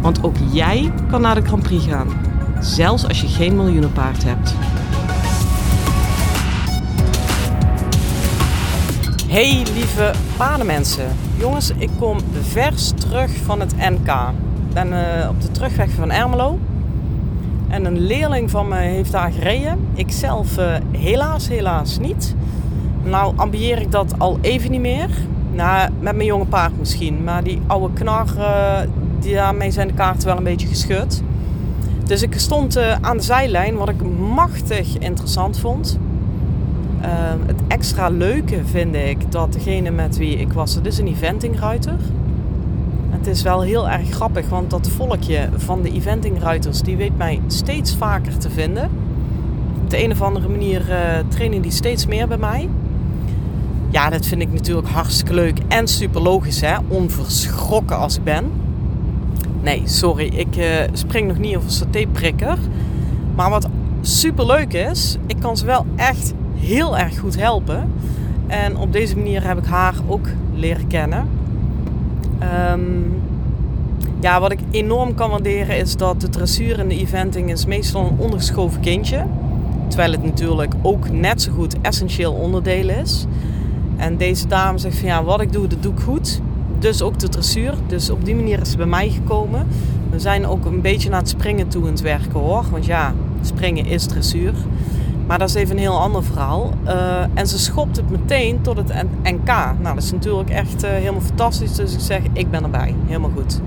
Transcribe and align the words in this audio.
Want 0.00 0.24
ook 0.24 0.36
jij 0.52 0.92
kan 1.08 1.20
naar 1.20 1.34
de 1.34 1.46
Grand 1.46 1.62
Prix 1.62 1.84
gaan, 1.84 2.08
zelfs 2.60 3.08
als 3.08 3.20
je 3.20 3.28
geen 3.28 3.56
miljoenenpaard 3.56 4.24
hebt. 4.24 4.54
Hey 9.28 9.66
lieve 9.74 10.12
paardenmensen. 10.36 11.06
Jongens, 11.38 11.70
ik 11.78 11.90
kom 11.98 12.18
vers 12.42 12.90
terug 12.90 13.36
van 13.36 13.60
het 13.60 13.76
NK. 13.76 14.08
Ik 14.68 14.74
ben 14.74 14.88
uh, 14.88 15.28
op 15.28 15.40
de 15.40 15.50
terugweg 15.50 15.90
van 15.90 16.10
Ermelo. 16.10 16.58
En 17.68 17.84
een 17.84 18.00
leerling 18.00 18.50
van 18.50 18.68
me 18.68 18.76
heeft 18.76 19.12
daar 19.12 19.32
gereden. 19.32 19.78
Ik 19.94 20.10
zelf 20.10 20.58
uh, 20.58 20.74
helaas, 20.90 21.48
helaas 21.48 21.98
niet. 21.98 22.34
Nou 23.02 23.36
ambieer 23.36 23.80
ik 23.80 23.92
dat 23.92 24.18
al 24.18 24.38
even 24.40 24.70
niet 24.70 24.80
meer. 24.80 25.08
Nou, 25.52 25.90
met 26.00 26.14
mijn 26.14 26.28
jonge 26.28 26.44
paard 26.44 26.78
misschien. 26.78 27.24
Maar 27.24 27.44
die 27.44 27.60
oude 27.66 27.92
knar, 27.94 28.26
die, 28.26 28.88
daarmee 29.18 29.70
zijn 29.70 29.88
de 29.88 29.94
kaarten 29.94 30.26
wel 30.26 30.36
een 30.36 30.42
beetje 30.42 30.66
geschud. 30.66 31.22
Dus 32.04 32.22
ik 32.22 32.38
stond 32.38 32.76
uh, 32.76 32.96
aan 33.00 33.16
de 33.16 33.22
zijlijn, 33.22 33.76
wat 33.76 33.88
ik 33.88 34.18
machtig 34.18 34.98
interessant 34.98 35.58
vond. 35.58 35.98
Uh, 37.00 37.08
het 37.46 37.60
extra 37.68 38.08
leuke 38.08 38.60
vind 38.64 38.94
ik 38.94 39.32
dat 39.32 39.52
degene 39.52 39.90
met 39.90 40.16
wie 40.16 40.36
ik 40.36 40.52
was, 40.52 40.74
het 40.74 40.86
is 40.86 40.98
een 40.98 41.06
eventingruiter. 41.06 41.96
Het 43.10 43.26
is 43.26 43.42
wel 43.42 43.62
heel 43.62 43.88
erg 43.88 44.10
grappig, 44.10 44.48
want 44.48 44.70
dat 44.70 44.88
volkje 44.88 45.48
van 45.56 45.82
de 45.82 45.92
eventingruiters, 45.92 46.80
die 46.80 46.96
weet 46.96 47.16
mij 47.16 47.40
steeds 47.46 47.96
vaker 47.96 48.38
te 48.38 48.50
vinden. 48.50 48.90
Op 49.82 49.90
de 49.90 50.04
een 50.04 50.10
of 50.10 50.22
andere 50.22 50.48
manier 50.48 50.80
uh, 50.88 50.96
trainen 51.28 51.62
die 51.62 51.70
steeds 51.70 52.06
meer 52.06 52.28
bij 52.28 52.36
mij. 52.36 52.68
Ja, 53.90 54.10
dat 54.10 54.26
vind 54.26 54.42
ik 54.42 54.52
natuurlijk 54.52 54.88
hartstikke 54.88 55.34
leuk 55.34 55.58
en 55.68 55.88
super 55.88 56.22
logisch, 56.22 56.60
hè? 56.60 56.74
Onverschrokken 56.88 57.98
als 57.98 58.16
ik 58.16 58.24
ben. 58.24 58.50
Nee, 59.66 59.82
sorry, 59.84 60.26
ik 60.26 60.56
uh, 60.56 60.64
spring 60.92 61.28
nog 61.28 61.38
niet 61.38 61.56
over 61.56 61.70
satéprikker. 61.70 62.58
Maar 63.34 63.50
wat 63.50 63.68
super 64.00 64.46
leuk 64.46 64.72
is, 64.72 65.16
ik 65.26 65.36
kan 65.40 65.56
ze 65.56 65.66
wel 65.66 65.86
echt 65.96 66.34
heel 66.54 66.98
erg 66.98 67.18
goed 67.18 67.40
helpen. 67.40 67.92
En 68.46 68.76
op 68.76 68.92
deze 68.92 69.16
manier 69.16 69.46
heb 69.46 69.58
ik 69.58 69.64
haar 69.64 69.94
ook 70.06 70.28
leren 70.54 70.86
kennen. 70.86 71.28
Um, 72.70 73.22
ja, 74.20 74.40
wat 74.40 74.52
ik 74.52 74.58
enorm 74.70 75.14
kan 75.14 75.30
waarderen 75.30 75.76
is 75.76 75.96
dat 75.96 76.20
de 76.20 76.28
dressuur 76.28 76.78
en 76.78 76.88
de 76.88 76.98
eventing 76.98 77.50
is 77.50 77.66
meestal 77.66 78.06
een 78.06 78.18
ondergeschoven 78.18 78.80
kindje. 78.80 79.24
Terwijl 79.88 80.12
het 80.12 80.24
natuurlijk 80.24 80.74
ook 80.82 81.10
net 81.10 81.42
zo 81.42 81.52
goed 81.52 81.80
essentieel 81.80 82.32
onderdeel 82.32 82.88
is. 82.88 83.26
En 83.96 84.16
deze 84.16 84.46
dame 84.46 84.78
zegt 84.78 84.98
van 84.98 85.08
ja, 85.08 85.24
wat 85.24 85.40
ik 85.40 85.52
doe, 85.52 85.66
dat 85.66 85.82
doe 85.82 85.92
ik 85.92 86.00
goed. 86.00 86.40
Dus 86.78 87.02
ook 87.02 87.18
de 87.18 87.28
dressuur. 87.28 87.74
Dus 87.86 88.10
op 88.10 88.24
die 88.24 88.34
manier 88.34 88.60
is 88.60 88.70
ze 88.70 88.76
bij 88.76 88.86
mij 88.86 89.10
gekomen. 89.10 89.66
We 90.10 90.18
zijn 90.18 90.46
ook 90.46 90.64
een 90.64 90.80
beetje 90.80 91.10
naar 91.10 91.18
het 91.18 91.28
springen 91.28 91.68
toe 91.68 91.82
in 91.82 91.90
het 91.90 92.00
werken 92.00 92.40
hoor. 92.40 92.64
Want 92.70 92.86
ja, 92.86 93.14
springen 93.40 93.86
is 93.86 94.06
dressuur. 94.06 94.54
Maar 95.26 95.38
dat 95.38 95.48
is 95.48 95.54
even 95.54 95.74
een 95.74 95.82
heel 95.82 96.00
ander 96.00 96.24
verhaal. 96.24 96.72
Uh, 96.84 97.20
en 97.34 97.46
ze 97.46 97.58
schopt 97.58 97.96
het 97.96 98.10
meteen 98.10 98.60
tot 98.60 98.76
het 98.76 98.92
NK. 99.22 99.46
Nou, 99.46 99.94
dat 99.94 100.02
is 100.02 100.12
natuurlijk 100.12 100.50
echt 100.50 100.84
uh, 100.84 100.90
helemaal 100.90 101.20
fantastisch. 101.20 101.74
Dus 101.74 101.94
ik 101.94 102.00
zeg, 102.00 102.20
ik 102.32 102.50
ben 102.50 102.62
erbij. 102.62 102.94
Helemaal 103.06 103.30
goed. 103.34 103.60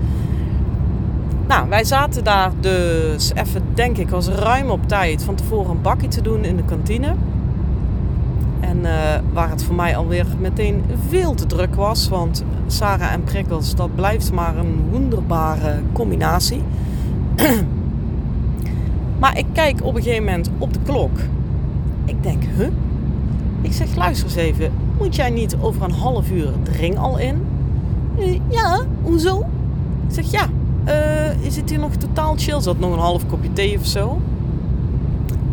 Nou, 1.48 1.68
wij 1.68 1.84
zaten 1.84 2.24
daar 2.24 2.50
dus 2.60 3.32
even, 3.34 3.62
denk 3.74 3.96
ik, 3.96 4.08
was 4.08 4.28
ruim 4.28 4.70
op 4.70 4.88
tijd 4.88 5.22
van 5.22 5.34
tevoren 5.34 5.70
een 5.70 5.82
bakje 5.82 6.08
te 6.08 6.22
doen 6.22 6.44
in 6.44 6.56
de 6.56 6.64
kantine. 6.64 7.14
En 8.70 8.78
uh, 8.78 8.92
waar 9.32 9.50
het 9.50 9.64
voor 9.64 9.74
mij 9.74 9.96
alweer 9.96 10.26
meteen 10.38 10.84
veel 11.08 11.34
te 11.34 11.46
druk 11.46 11.74
was. 11.74 12.08
Want 12.08 12.44
Sarah 12.66 13.12
en 13.12 13.24
prikkels, 13.24 13.74
dat 13.74 13.94
blijft 13.94 14.32
maar 14.32 14.56
een 14.56 14.84
wonderbare 14.90 15.80
combinatie. 15.92 16.62
maar 19.20 19.38
ik 19.38 19.46
kijk 19.52 19.84
op 19.84 19.94
een 19.94 20.02
gegeven 20.02 20.24
moment 20.24 20.50
op 20.58 20.72
de 20.72 20.78
klok. 20.84 21.18
Ik 22.04 22.22
denk, 22.22 22.42
huh? 22.56 22.68
Ik 23.60 23.72
zeg, 23.72 23.96
luister 23.96 24.26
eens 24.26 24.36
even. 24.36 24.72
Moet 24.98 25.16
jij 25.16 25.30
niet 25.30 25.56
over 25.60 25.82
een 25.82 25.90
half 25.90 26.30
uur 26.30 26.52
de 26.62 26.70
ring 26.70 26.98
al 26.98 27.18
in? 27.18 27.46
Uh, 28.18 28.40
ja, 28.48 28.80
hoezo? 29.02 29.40
Ik 30.08 30.14
zeg, 30.14 30.30
ja. 30.30 30.46
Uh, 30.88 31.44
is 31.44 31.56
het 31.56 31.70
hier 31.70 31.78
nog 31.78 31.94
totaal 31.94 32.34
chill? 32.36 32.60
Zat 32.60 32.78
nog 32.78 32.92
een 32.92 32.98
half 32.98 33.26
kopje 33.26 33.52
thee 33.52 33.78
of 33.78 33.86
zo? 33.86 34.20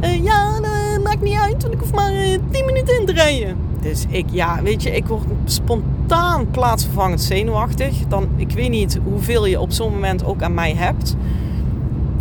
Ja, 0.01 0.59
dat 0.59 0.86
maakt 1.02 1.22
niet 1.22 1.38
uit, 1.38 1.68
ik 1.72 1.80
hoef 1.80 1.94
maar 1.94 2.13
uh, 2.13 2.38
10 2.52 2.66
minuten 2.66 3.00
in 3.00 3.06
te 3.06 3.13
rijden. 3.13 3.58
Dus 3.81 4.06
ik, 4.09 4.25
ja, 4.31 4.62
weet 4.63 4.84
je, 4.84 4.91
ik 4.91 5.06
word 5.06 5.24
spontaan 5.46 6.52
plaatsvervangend 6.52 7.22
zenuwachtig. 7.22 8.08
Dan, 8.08 8.28
ik 8.35 8.52
weet 8.52 8.69
niet 8.69 9.00
hoeveel 9.03 9.46
je 9.46 9.59
op 9.59 9.72
zo'n 9.72 9.91
moment 9.91 10.25
ook 10.25 10.41
aan 10.41 10.53
mij 10.53 10.74
hebt. 10.74 11.16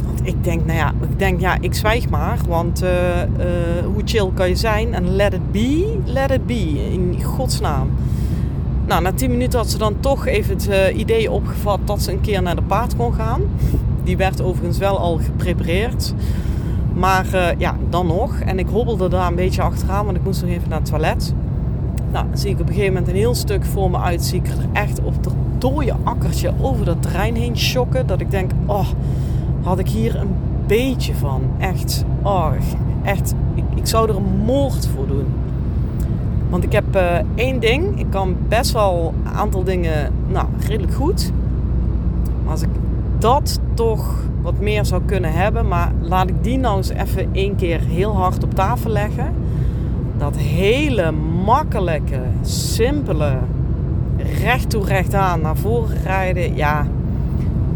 Want 0.04 0.20
ik 0.22 0.44
denk, 0.44 0.64
nou 0.64 0.78
ja, 0.78 0.92
ik 1.10 1.18
denk, 1.18 1.40
ja, 1.40 1.56
ik 1.60 1.74
zwijg 1.74 2.08
maar. 2.08 2.38
Want 2.48 2.82
uh, 2.82 2.90
hoe 3.84 4.02
chill 4.04 4.30
kan 4.34 4.48
je 4.48 4.56
zijn? 4.56 4.94
En 4.94 5.16
let 5.16 5.32
it 5.32 5.52
be, 5.52 5.98
let 6.04 6.30
it 6.30 6.46
be. 6.46 6.88
In 6.92 7.22
godsnaam. 7.22 7.90
Nou, 8.86 9.02
na 9.02 9.12
10 9.12 9.30
minuten 9.30 9.58
had 9.58 9.70
ze 9.70 9.78
dan 9.78 10.00
toch 10.00 10.26
even 10.26 10.54
het 10.54 10.94
idee 10.96 11.30
opgevat 11.30 11.78
dat 11.84 12.02
ze 12.02 12.12
een 12.12 12.20
keer 12.20 12.42
naar 12.42 12.56
de 12.56 12.62
paard 12.62 12.96
kon 12.96 13.14
gaan. 13.14 13.40
Die 14.04 14.16
werd 14.16 14.42
overigens 14.42 14.78
wel 14.78 14.98
al 14.98 15.18
geprepareerd. 15.18 16.14
Maar 16.96 17.26
uh, 17.34 17.46
ja, 17.58 17.76
dan 17.88 18.06
nog. 18.06 18.40
En 18.40 18.58
ik 18.58 18.68
hobbelde 18.68 19.08
daar 19.08 19.26
een 19.26 19.34
beetje 19.34 19.62
achteraan, 19.62 20.04
want 20.04 20.16
ik 20.16 20.24
moest 20.24 20.42
nog 20.42 20.50
even 20.50 20.68
naar 20.68 20.78
het 20.78 20.88
toilet. 20.88 21.34
Nou, 22.12 22.26
zie 22.32 22.50
ik 22.50 22.60
op 22.60 22.68
een 22.68 22.74
gegeven 22.74 22.92
moment 22.92 23.10
een 23.10 23.18
heel 23.18 23.34
stuk 23.34 23.64
voor 23.64 23.90
me 23.90 23.98
uit. 23.98 24.24
Zie 24.24 24.40
ik 24.40 24.48
er 24.48 24.66
echt 24.72 25.00
op 25.02 25.24
dat 25.24 25.34
dode 25.58 25.94
akkertje 26.02 26.52
over 26.60 26.84
dat 26.84 27.02
terrein 27.02 27.34
heen 27.34 27.56
schokken. 27.56 28.06
Dat 28.06 28.20
ik 28.20 28.30
denk, 28.30 28.50
oh, 28.66 28.86
had 29.62 29.78
ik 29.78 29.88
hier 29.88 30.16
een 30.20 30.34
beetje 30.66 31.14
van. 31.14 31.42
Echt, 31.58 32.04
oh, 32.22 32.50
echt. 33.02 33.34
Ik, 33.54 33.64
ik 33.74 33.86
zou 33.86 34.08
er 34.08 34.16
een 34.16 34.42
moord 34.44 34.86
voor 34.86 35.06
doen. 35.06 35.26
Want 36.50 36.64
ik 36.64 36.72
heb 36.72 36.96
uh, 36.96 37.02
één 37.34 37.60
ding. 37.60 37.98
Ik 37.98 38.06
kan 38.10 38.36
best 38.48 38.72
wel 38.72 39.14
een 39.24 39.32
aantal 39.32 39.64
dingen, 39.64 40.12
nou, 40.28 40.46
redelijk 40.66 40.94
goed. 40.94 41.32
Als 42.46 42.62
ik 42.62 42.68
dat 43.18 43.60
toch 43.74 44.24
wat 44.42 44.60
meer 44.60 44.84
zou 44.84 45.02
kunnen 45.04 45.32
hebben. 45.32 45.68
Maar 45.68 45.92
laat 46.00 46.28
ik 46.28 46.44
die 46.44 46.58
nou 46.58 46.76
eens 46.76 46.88
even 46.88 47.28
één 47.32 47.56
keer 47.56 47.80
heel 47.80 48.16
hard 48.16 48.44
op 48.44 48.54
tafel 48.54 48.90
leggen. 48.90 49.34
Dat 50.18 50.36
hele 50.36 51.10
makkelijke, 51.44 52.20
simpele, 52.42 53.38
recht 54.42 54.70
toe 54.70 54.84
recht 54.84 55.14
aan 55.14 55.40
naar 55.40 55.56
voren 55.56 56.02
rijden. 56.02 56.56
Ja, 56.56 56.86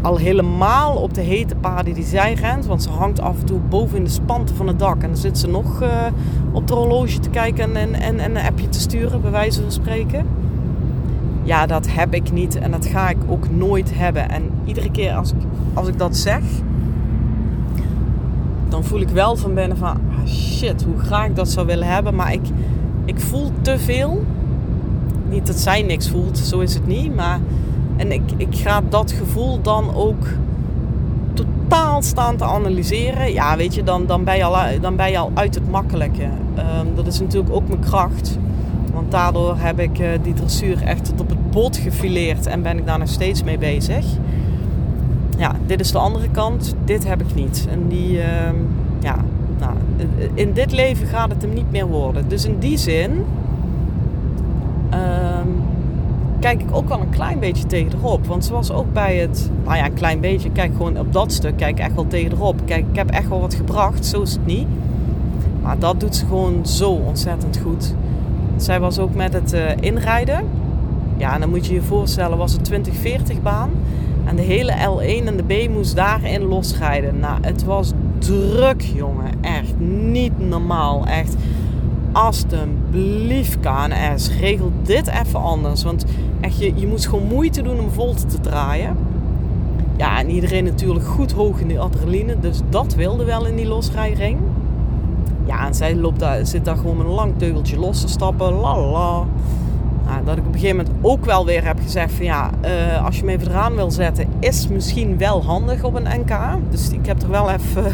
al 0.01 0.17
helemaal 0.17 0.95
op 0.95 1.13
de 1.13 1.21
hete 1.21 1.55
paden 1.55 1.93
die 1.93 2.03
zij 2.03 2.33
rent. 2.33 2.65
Want 2.65 2.83
ze 2.83 2.89
hangt 2.89 3.21
af 3.21 3.39
en 3.39 3.45
toe 3.45 3.59
boven 3.59 3.97
in 3.97 4.03
de 4.03 4.09
spanten 4.09 4.55
van 4.55 4.67
het 4.67 4.79
dak. 4.79 5.01
En 5.01 5.07
dan 5.07 5.17
zit 5.17 5.37
ze 5.37 5.47
nog 5.47 5.81
uh, 5.81 5.89
op 6.51 6.67
de 6.67 6.73
horloge 6.73 7.19
te 7.19 7.29
kijken 7.29 7.75
en, 7.75 7.93
en, 7.93 8.19
en 8.19 8.35
een 8.35 8.45
appje 8.45 8.69
te 8.69 8.79
sturen, 8.79 9.21
bij 9.21 9.31
wijze 9.31 9.61
van 9.61 9.71
spreken. 9.71 10.25
Ja, 11.51 11.65
dat 11.65 11.87
heb 11.89 12.13
ik 12.13 12.31
niet 12.31 12.59
en 12.59 12.71
dat 12.71 12.85
ga 12.85 13.09
ik 13.09 13.17
ook 13.27 13.49
nooit 13.49 13.91
hebben. 13.93 14.29
En 14.29 14.51
iedere 14.65 14.91
keer 14.91 15.13
als 15.13 15.31
ik, 15.31 15.37
als 15.73 15.87
ik 15.87 15.97
dat 15.97 16.17
zeg, 16.17 16.41
dan 18.69 18.83
voel 18.83 18.99
ik 19.01 19.09
wel 19.09 19.35
van 19.35 19.53
binnen 19.53 19.77
van 19.77 19.87
ah 19.87 20.27
shit, 20.27 20.83
hoe 20.83 20.97
graag 20.99 21.25
ik 21.25 21.35
dat 21.35 21.49
zou 21.49 21.65
willen 21.65 21.87
hebben. 21.87 22.15
Maar 22.15 22.33
ik, 22.33 22.41
ik 23.05 23.19
voel 23.19 23.51
te 23.61 23.79
veel. 23.79 24.23
Niet 25.29 25.47
dat 25.47 25.59
zij 25.59 25.81
niks 25.81 26.09
voelt, 26.09 26.37
zo 26.37 26.59
is 26.59 26.73
het 26.73 26.87
niet. 26.87 27.15
Maar 27.15 27.39
en 27.95 28.11
ik, 28.11 28.31
ik 28.37 28.55
ga 28.55 28.81
dat 28.89 29.11
gevoel 29.11 29.61
dan 29.61 29.95
ook 29.95 30.27
totaal 31.33 32.01
staan 32.01 32.37
te 32.37 32.43
analyseren. 32.43 33.33
Ja, 33.33 33.57
weet 33.57 33.75
je, 33.75 33.83
dan, 33.83 34.05
dan, 34.05 34.23
ben, 34.23 34.37
je 34.37 34.43
al, 34.43 34.79
dan 34.81 34.95
ben 34.95 35.11
je 35.11 35.17
al 35.17 35.31
uit 35.33 35.55
het 35.55 35.71
makkelijke. 35.71 36.23
Um, 36.23 36.95
dat 36.95 37.07
is 37.07 37.19
natuurlijk 37.19 37.53
ook 37.53 37.67
mijn 37.67 37.79
kracht. 37.79 38.37
Want 38.93 39.11
daardoor 39.11 39.57
heb 39.57 39.79
ik 39.79 39.99
uh, 39.99 40.07
die 40.21 40.33
dressuur 40.33 40.83
echt 40.83 41.05
tot 41.05 41.21
op 41.21 41.29
het 41.29 41.51
bot 41.51 41.77
gefileerd 41.77 42.45
en 42.45 42.61
ben 42.61 42.77
ik 42.77 42.85
daar 42.85 42.99
nog 42.99 43.07
steeds 43.07 43.43
mee 43.43 43.57
bezig. 43.57 44.05
Ja, 45.37 45.55
dit 45.65 45.79
is 45.79 45.91
de 45.91 45.97
andere 45.97 46.29
kant. 46.29 46.75
Dit 46.85 47.07
heb 47.07 47.21
ik 47.21 47.35
niet. 47.35 47.67
En 47.69 47.87
die, 47.87 48.11
uh, 48.11 48.23
ja, 48.99 49.15
nou, 49.59 49.73
in 50.33 50.53
dit 50.53 50.71
leven 50.71 51.07
gaat 51.07 51.29
het 51.29 51.41
hem 51.41 51.53
niet 51.53 51.71
meer 51.71 51.87
worden. 51.87 52.27
Dus 52.27 52.45
in 52.45 52.59
die 52.59 52.77
zin 52.77 53.11
uh, 54.93 54.97
kijk 56.39 56.61
ik 56.61 56.75
ook 56.75 56.87
wel 56.87 56.99
een 56.99 57.09
klein 57.09 57.39
beetje 57.39 57.65
tegen 57.65 57.91
erop. 57.97 58.25
Want 58.25 58.49
was 58.49 58.71
ook 58.71 58.93
bij 58.93 59.17
het, 59.17 59.49
nou 59.63 59.77
ja, 59.77 59.85
een 59.85 59.93
klein 59.93 60.19
beetje. 60.19 60.51
Kijk 60.51 60.71
gewoon 60.71 60.99
op 60.99 61.13
dat 61.13 61.31
stuk, 61.31 61.57
kijk 61.57 61.79
echt 61.79 61.95
wel 61.95 62.07
tegen 62.07 62.31
erop. 62.31 62.61
Kijk, 62.65 62.85
ik 62.89 62.95
heb 62.95 63.09
echt 63.09 63.27
wel 63.27 63.39
wat 63.39 63.53
gebracht, 63.53 64.05
zo 64.05 64.21
is 64.21 64.31
het 64.31 64.45
niet. 64.45 64.67
Maar 65.61 65.79
dat 65.79 65.99
doet 65.99 66.15
ze 66.15 66.25
gewoon 66.25 66.65
zo 66.65 66.91
ontzettend 66.91 67.59
goed. 67.63 67.93
Zij 68.61 68.79
was 68.79 68.99
ook 68.99 69.15
met 69.15 69.33
het 69.33 69.53
uh, 69.53 69.61
inrijden. 69.79 70.43
Ja, 71.17 71.33
en 71.33 71.39
dan 71.39 71.49
moet 71.49 71.65
je 71.65 71.73
je 71.73 71.81
voorstellen, 71.81 72.37
was 72.37 72.51
het 72.51 72.63
2040 72.63 73.41
baan. 73.41 73.69
En 74.25 74.35
de 74.35 74.41
hele 74.41 74.71
L1 74.71 75.27
en 75.27 75.37
de 75.37 75.43
B 75.43 75.69
moest 75.69 75.95
daarin 75.95 76.41
losrijden. 76.41 77.19
Nou, 77.19 77.37
het 77.41 77.63
was 77.63 77.91
druk, 78.17 78.81
jongen. 78.81 79.31
Echt 79.41 79.79
niet 79.79 80.39
normaal. 80.39 81.05
Echt, 81.05 81.35
alsjeblieft 82.11 83.57
KNS, 83.59 84.37
regel 84.39 84.71
dit 84.83 85.07
even 85.07 85.41
anders. 85.41 85.83
Want 85.83 86.05
echt, 86.41 86.57
je, 86.59 86.73
je 86.75 86.87
moet 86.87 87.05
gewoon 87.05 87.27
moeite 87.27 87.61
doen 87.61 87.79
om 87.79 87.91
vol 87.91 88.13
te 88.13 88.39
draaien. 88.41 88.97
Ja, 89.97 90.19
en 90.19 90.29
iedereen 90.29 90.63
natuurlijk 90.63 91.05
goed 91.05 91.31
hoog 91.31 91.59
in 91.59 91.67
die 91.67 91.79
adrenaline. 91.79 92.39
Dus 92.39 92.59
dat 92.69 92.95
wilde 92.95 93.23
wel 93.23 93.45
in 93.45 93.55
die 93.55 93.67
losrijring. 93.67 94.37
Ja, 95.51 95.65
en 95.65 95.73
zij 95.73 95.95
loopt 95.95 96.19
daar, 96.19 96.45
zit 96.45 96.65
daar 96.65 96.77
gewoon 96.77 96.97
met 96.97 97.05
een 97.05 97.11
lang 97.11 97.33
teugeltje 97.37 97.79
los 97.79 98.01
te 98.01 98.07
stappen. 98.07 98.53
La 98.53 98.79
la. 98.79 99.23
Nou, 100.05 100.25
dat 100.25 100.37
ik 100.37 100.45
op 100.45 100.53
een 100.53 100.59
gegeven 100.59 100.75
moment 100.75 100.95
ook 101.01 101.25
wel 101.25 101.45
weer 101.45 101.65
heb 101.65 101.79
gezegd 101.83 102.13
van 102.13 102.25
ja, 102.25 102.49
uh, 102.65 103.05
als 103.05 103.17
je 103.17 103.25
me 103.25 103.31
even 103.31 103.47
eraan 103.47 103.75
wil 103.75 103.91
zetten, 103.91 104.27
is 104.39 104.67
misschien 104.67 105.17
wel 105.17 105.43
handig 105.43 105.83
op 105.83 105.95
een 105.95 106.19
NK. 106.19 106.37
Dus 106.69 106.89
ik 106.89 107.05
heb 107.05 107.21
er 107.21 107.29
wel 107.29 107.49
even 107.49 107.93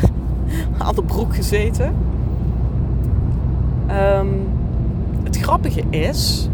aan 0.77 0.95
de 0.95 1.03
broek 1.03 1.35
gezeten. 1.35 1.95
Um, 4.19 4.47
het 5.23 5.37
grappige 5.37 5.83
is 5.89 6.49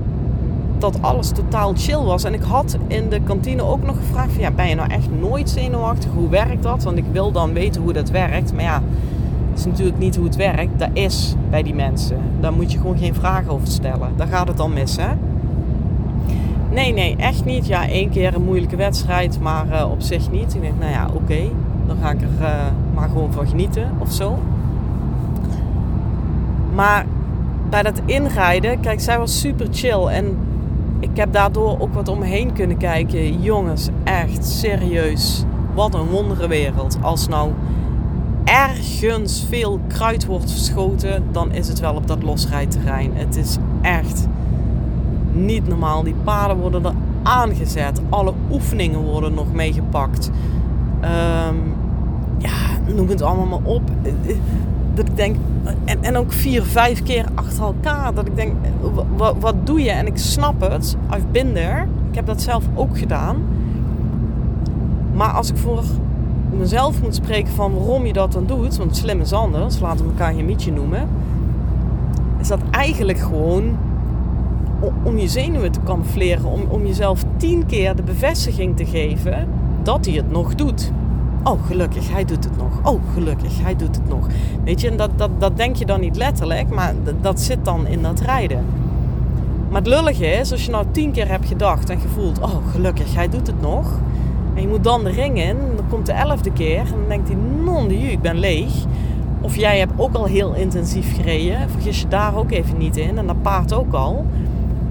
dat 0.77 1.01
alles 1.01 1.29
totaal 1.29 1.73
chill 1.75 2.03
was. 2.03 2.23
En 2.23 2.33
ik 2.33 2.43
had 2.43 2.77
in 2.87 3.09
de 3.09 3.21
kantine 3.21 3.63
ook 3.63 3.83
nog 3.83 3.97
gevraagd 3.97 4.31
van 4.31 4.41
ja, 4.41 4.51
ben 4.51 4.69
je 4.69 4.75
nou 4.75 4.91
echt 4.91 5.07
nooit 5.19 5.49
zenuwachtig? 5.49 6.11
Hoe 6.15 6.29
werkt 6.29 6.63
dat? 6.63 6.83
Want 6.83 6.97
ik 6.97 7.05
wil 7.11 7.31
dan 7.31 7.53
weten 7.53 7.81
hoe 7.81 7.93
dat 7.93 8.09
werkt. 8.09 8.53
Maar 8.53 8.63
ja, 8.63 8.81
is 9.57 9.65
natuurlijk 9.65 9.97
niet 9.97 10.15
hoe 10.15 10.25
het 10.25 10.35
werkt. 10.35 10.79
Dat 10.79 10.89
is 10.93 11.35
bij 11.49 11.63
die 11.63 11.73
mensen. 11.73 12.17
Daar 12.39 12.53
moet 12.53 12.71
je 12.71 12.77
gewoon 12.77 12.97
geen 12.97 13.13
vragen 13.13 13.51
over 13.51 13.67
stellen. 13.67 14.09
Daar 14.15 14.27
gaat 14.27 14.47
het 14.47 14.57
dan 14.57 14.73
mis, 14.73 14.95
hè? 14.95 15.13
Nee, 16.71 16.93
nee, 16.93 17.15
echt 17.15 17.45
niet. 17.45 17.67
Ja, 17.67 17.87
één 17.87 18.09
keer 18.09 18.35
een 18.35 18.43
moeilijke 18.43 18.75
wedstrijd, 18.75 19.39
maar 19.39 19.65
uh, 19.71 19.91
op 19.91 20.01
zich 20.01 20.31
niet. 20.31 20.55
Ik 20.55 20.61
denk, 20.61 20.79
nou 20.79 20.91
ja, 20.91 21.07
oké. 21.13 21.41
Dan 21.87 21.97
ga 22.01 22.11
ik 22.11 22.21
er 22.21 22.27
uh, 22.41 22.65
maar 22.93 23.09
gewoon 23.09 23.31
van 23.31 23.47
genieten 23.47 23.91
of 23.99 24.11
zo. 24.11 24.39
Maar 26.73 27.05
bij 27.69 27.83
dat 27.83 28.01
inrijden, 28.05 28.79
kijk, 28.79 29.01
zij 29.01 29.17
was 29.17 29.39
super 29.39 29.67
chill. 29.71 30.05
En 30.05 30.37
ik 30.99 31.09
heb 31.13 31.33
daardoor 31.33 31.79
ook 31.79 31.93
wat 31.93 32.07
omheen 32.07 32.53
kunnen 32.53 32.77
kijken. 32.77 33.41
Jongens, 33.41 33.89
echt 34.03 34.45
serieus. 34.45 35.43
Wat 35.73 35.93
een 35.93 36.07
wondere 36.07 36.47
wereld. 36.47 36.97
Als 37.01 37.27
nou 37.27 37.51
ergens 38.53 39.45
veel 39.49 39.79
kruid 39.87 40.25
wordt 40.25 40.51
verschoten, 40.51 41.23
dan 41.31 41.51
is 41.51 41.67
het 41.67 41.79
wel 41.79 41.95
op 41.95 42.07
dat 42.07 42.23
losrijterrein. 42.23 43.11
Het 43.13 43.35
is 43.35 43.57
echt 43.81 44.27
niet 45.31 45.67
normaal. 45.67 46.03
Die 46.03 46.15
paden 46.23 46.57
worden 46.57 46.85
er 46.85 46.93
aangezet. 47.23 48.01
Alle 48.09 48.33
oefeningen 48.51 48.99
worden 48.99 49.33
nog 49.33 49.53
meegepakt. 49.53 50.31
Um, 51.01 51.73
ja, 52.37 52.93
noem 52.95 53.09
het 53.09 53.21
allemaal 53.21 53.59
maar 53.59 53.73
op. 53.73 53.81
Dat 54.93 55.07
ik 55.07 55.15
denk, 55.15 55.35
en, 55.85 56.03
en 56.03 56.17
ook 56.17 56.31
vier, 56.31 56.63
vijf 56.63 57.03
keer 57.03 57.25
achter 57.35 57.63
elkaar. 57.63 58.13
Dat 58.13 58.27
ik 58.27 58.35
denk, 58.35 58.53
wat, 59.15 59.35
wat 59.39 59.55
doe 59.65 59.81
je? 59.81 59.91
En 59.91 60.07
ik 60.07 60.17
snap 60.17 60.61
het. 60.61 60.95
I've 61.13 61.27
been 61.31 61.53
there. 61.53 61.85
Ik 62.09 62.15
heb 62.15 62.25
dat 62.25 62.41
zelf 62.41 62.63
ook 62.73 62.97
gedaan. 62.97 63.35
Maar 65.13 65.31
als 65.31 65.49
ik 65.49 65.57
voor 65.57 65.83
mezelf 66.57 67.01
moet 67.01 67.15
spreken 67.15 67.53
van 67.53 67.73
waarom 67.73 68.05
je 68.05 68.13
dat 68.13 68.31
dan 68.31 68.45
doet, 68.45 68.77
want 68.77 68.95
slim 68.95 69.21
is 69.21 69.33
anders, 69.33 69.79
laten 69.79 70.05
we 70.05 70.11
elkaar 70.11 70.35
je 70.35 70.43
mietje 70.43 70.71
noemen, 70.71 71.09
is 72.39 72.47
dat 72.47 72.59
eigenlijk 72.71 73.19
gewoon 73.19 73.77
om 75.03 75.17
je 75.17 75.27
zenuwen 75.27 75.71
te 75.71 75.79
camoufleren, 75.83 76.45
om, 76.45 76.61
om 76.67 76.85
jezelf 76.85 77.23
tien 77.37 77.65
keer 77.65 77.95
de 77.95 78.03
bevestiging 78.03 78.77
te 78.77 78.85
geven 78.85 79.47
dat 79.83 80.05
hij 80.05 80.15
het 80.15 80.31
nog 80.31 80.55
doet. 80.55 80.91
Oh, 81.43 81.65
gelukkig, 81.65 82.11
hij 82.11 82.25
doet 82.25 82.43
het 82.43 82.57
nog. 82.57 82.93
Oh, 82.93 83.01
gelukkig, 83.13 83.61
hij 83.61 83.75
doet 83.75 83.95
het 83.95 84.09
nog. 84.09 84.27
Weet 84.63 84.81
je, 84.81 84.89
en 84.89 84.97
dat, 84.97 85.09
dat, 85.15 85.29
dat 85.37 85.57
denk 85.57 85.75
je 85.75 85.85
dan 85.85 85.99
niet 85.99 86.15
letterlijk, 86.15 86.69
maar 86.69 86.93
dat 87.21 87.41
zit 87.41 87.65
dan 87.65 87.87
in 87.87 88.01
dat 88.01 88.19
rijden. 88.19 88.65
Maar 89.69 89.81
het 89.81 89.89
lullige 89.89 90.25
is, 90.25 90.51
als 90.51 90.65
je 90.65 90.71
nou 90.71 90.85
tien 90.91 91.11
keer 91.11 91.27
hebt 91.27 91.47
gedacht 91.47 91.89
en 91.89 91.99
gevoeld, 91.99 92.39
oh, 92.39 92.55
gelukkig, 92.71 93.15
hij 93.15 93.29
doet 93.29 93.47
het 93.47 93.61
nog. 93.61 93.99
En 94.53 94.61
je 94.61 94.67
moet 94.67 94.83
dan 94.83 95.03
de 95.03 95.09
ring 95.09 95.37
in, 95.39 95.57
dan 95.75 95.85
komt 95.89 96.05
de 96.05 96.11
elfde 96.11 96.51
keer 96.51 96.79
en 96.79 96.99
dan 96.99 97.07
denkt 97.07 97.27
hij, 97.27 97.37
non 97.63 97.87
de 97.87 97.95
ik 97.95 98.21
ben 98.21 98.37
leeg. 98.37 98.73
Of 99.41 99.55
jij 99.55 99.79
hebt 99.79 99.93
ook 99.95 100.13
al 100.13 100.25
heel 100.25 100.53
intensief 100.53 101.15
gereden, 101.15 101.69
vergis 101.69 102.01
je 102.01 102.07
daar 102.07 102.35
ook 102.35 102.51
even 102.51 102.77
niet 102.77 102.97
in. 102.97 103.17
En 103.17 103.27
dat 103.27 103.41
paard 103.41 103.73
ook 103.73 103.93
al. 103.93 104.25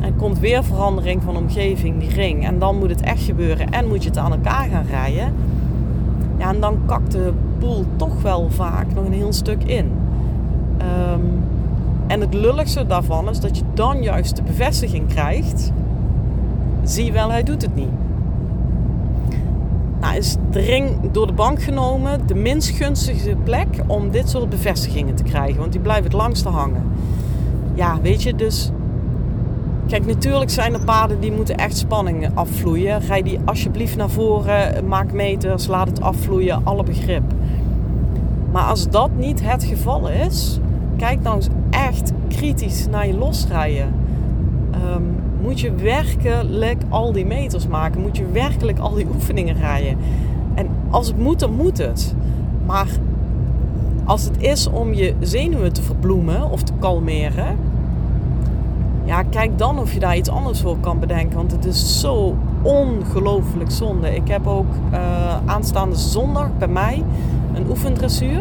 En 0.00 0.17
komt 0.17 0.38
weer 0.38 0.64
verandering 0.64 1.23
van 1.23 1.37
omgeving, 1.37 2.00
die 2.00 2.11
ring. 2.11 2.47
En 2.47 2.59
dan 2.59 2.79
moet 2.79 2.91
het 2.91 3.00
echt 3.00 3.23
gebeuren 3.23 3.70
en 3.70 3.88
moet 3.88 4.03
je 4.03 4.09
het 4.09 4.19
aan 4.19 4.32
elkaar 4.32 4.69
gaan 4.69 4.87
rijden. 4.91 5.35
Ja, 6.38 6.49
en 6.49 6.61
dan 6.61 6.79
kakt 6.87 7.12
de 7.12 7.32
boel 7.58 7.85
toch 7.97 8.23
wel 8.23 8.50
vaak 8.50 8.87
nog 8.94 9.05
een 9.05 9.12
heel 9.12 9.32
stuk 9.32 9.65
in. 9.65 9.93
Ehm, 10.79 11.20
en 12.06 12.20
het 12.20 12.35
lulligste 12.35 12.87
daarvan 12.87 13.29
is 13.29 13.41
dat 13.41 13.56
je 13.56 13.65
dan 13.75 14.03
juist 14.03 14.37
de 14.37 14.43
bevestiging 14.43 15.08
krijgt. 15.08 15.73
Zie 16.82 17.12
wel, 17.12 17.31
hij 17.31 17.43
doet 17.43 17.62
het 17.62 17.75
niet. 17.75 18.01
Is 20.17 20.37
de 20.50 20.61
ring 20.61 21.11
door 21.12 21.26
de 21.26 21.32
bank 21.32 21.62
genomen 21.62 22.26
de 22.26 22.35
minst 22.35 22.69
gunstige 22.69 23.37
plek 23.44 23.69
om 23.87 24.11
dit 24.11 24.29
soort 24.29 24.49
bevestigingen 24.49 25.14
te 25.14 25.23
krijgen. 25.23 25.61
Want 25.61 25.73
die 25.73 25.81
blijven 25.81 26.05
het 26.05 26.12
langste 26.12 26.49
hangen. 26.49 26.82
Ja, 27.75 28.00
weet 28.00 28.23
je, 28.23 28.35
dus 28.35 28.70
Kijk, 29.87 30.06
natuurlijk 30.06 30.50
zijn 30.50 30.75
er 30.75 30.85
paden 30.85 31.20
die 31.20 31.32
moeten 31.32 31.56
echt 31.56 31.76
spanning 31.76 32.29
afvloeien. 32.35 33.00
Rij 33.00 33.23
die 33.23 33.38
alsjeblieft 33.44 33.97
naar 33.97 34.11
voren, 34.11 34.87
maak 34.88 35.12
meters, 35.12 35.67
laat 35.67 35.87
het 35.87 36.00
afvloeien, 36.00 36.61
alle 36.65 36.82
begrip. 36.82 37.23
Maar 38.53 38.65
als 38.65 38.88
dat 38.88 39.11
niet 39.17 39.41
het 39.43 39.65
geval 39.65 40.08
is, 40.08 40.58
kijk 40.97 41.23
nou 41.23 41.37
eens 41.37 41.49
echt 41.70 42.12
kritisch 42.29 42.87
naar 42.91 43.06
je 43.06 43.15
losrijden. 43.15 43.94
Um, 44.94 45.15
moet 45.43 45.61
je 45.61 45.75
werkelijk 45.75 46.83
al 46.89 47.12
die 47.12 47.27
meters 47.27 47.67
maken? 47.67 48.01
Moet 48.01 48.17
je 48.17 48.27
werkelijk 48.32 48.79
al 48.79 48.94
die 48.94 49.06
oefeningen 49.15 49.55
rijden? 49.55 49.96
En 50.55 50.69
als 50.91 51.06
het 51.06 51.19
moet, 51.19 51.41
dan 51.41 51.53
moet 51.53 51.79
het. 51.79 52.15
Maar 52.67 52.87
als 54.05 54.25
het 54.25 54.43
is 54.43 54.67
om 54.67 54.94
je 54.94 55.15
zenuwen 55.20 55.72
te 55.72 55.82
verbloemen 55.82 56.51
of 56.51 56.63
te 56.63 56.72
kalmeren, 56.79 57.56
ja, 59.05 59.22
kijk 59.22 59.58
dan 59.58 59.79
of 59.79 59.93
je 59.93 60.01
daar 60.01 60.17
iets 60.17 60.29
anders 60.29 60.61
voor 60.61 60.77
kan 60.81 60.99
bedenken. 60.99 61.37
Want 61.37 61.53
het 61.53 61.65
is 61.65 62.01
zo 62.01 62.37
ongelooflijk 62.63 63.70
zonde. 63.70 64.15
Ik 64.15 64.29
heb 64.29 64.46
ook 64.46 64.75
uh, 64.93 64.99
aanstaande 65.46 65.96
zondag 65.96 66.49
bij 66.58 66.69
mij 66.69 67.05
een 67.55 67.69
oefendressuur. 67.69 68.41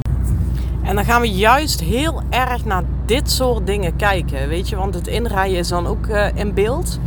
En 0.83 0.95
dan 0.95 1.05
gaan 1.05 1.21
we 1.21 1.31
juist 1.31 1.81
heel 1.81 2.21
erg 2.29 2.65
naar 2.65 2.83
dit 3.05 3.31
soort 3.31 3.65
dingen 3.65 3.95
kijken. 3.95 4.47
Weet 4.47 4.69
je, 4.69 4.75
want 4.75 4.93
het 4.93 5.07
inrijden 5.07 5.57
is 5.57 5.67
dan 5.67 5.87
ook 5.87 6.07
uh, 6.07 6.27
in 6.33 6.53
beeld. 6.53 6.99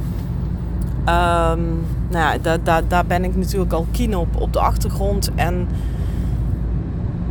Um, 0.99 1.85
nou 2.09 2.33
ja, 2.33 2.39
daar, 2.43 2.63
daar, 2.63 2.89
daar 2.89 3.07
ben 3.07 3.25
ik 3.25 3.37
natuurlijk 3.37 3.73
al 3.73 3.87
keen 3.91 4.17
op, 4.17 4.41
op 4.41 4.53
de 4.53 4.61
achtergrond. 4.61 5.31
En 5.35 5.69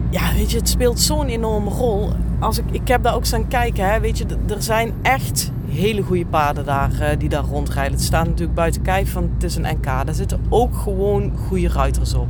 ja, 0.10 0.34
weet 0.34 0.52
je, 0.52 0.58
het 0.58 0.70
speelt 0.70 1.00
zo'n 1.00 1.28
enorme 1.28 1.70
rol. 1.70 2.12
Als 2.40 2.58
ik, 2.58 2.66
ik 2.72 2.88
heb 2.88 3.04
daar 3.04 3.16
ook 3.16 3.26
staan 3.26 3.48
kijken, 3.48 3.92
hè, 3.92 4.00
weet 4.00 4.18
je, 4.18 4.26
er 4.48 4.64
zijn 4.64 4.94
echt 5.02 5.52
hele 5.68 6.02
goede 6.02 6.26
paden 6.26 6.66
daar, 6.66 6.92
uh, 6.92 7.08
die 7.18 7.30
daar 7.30 7.44
rondrijden. 7.44 7.94
Het 7.94 8.02
staat 8.02 8.26
natuurlijk 8.26 8.56
buiten 8.56 8.82
kijf, 8.82 9.14
want 9.14 9.30
het 9.34 9.44
is 9.44 9.56
een 9.56 9.66
NK. 9.78 9.84
Daar 9.84 10.14
zitten 10.14 10.40
ook 10.50 10.76
gewoon 10.76 11.32
goede 11.48 11.68
ruiters 11.68 12.14
op. 12.14 12.28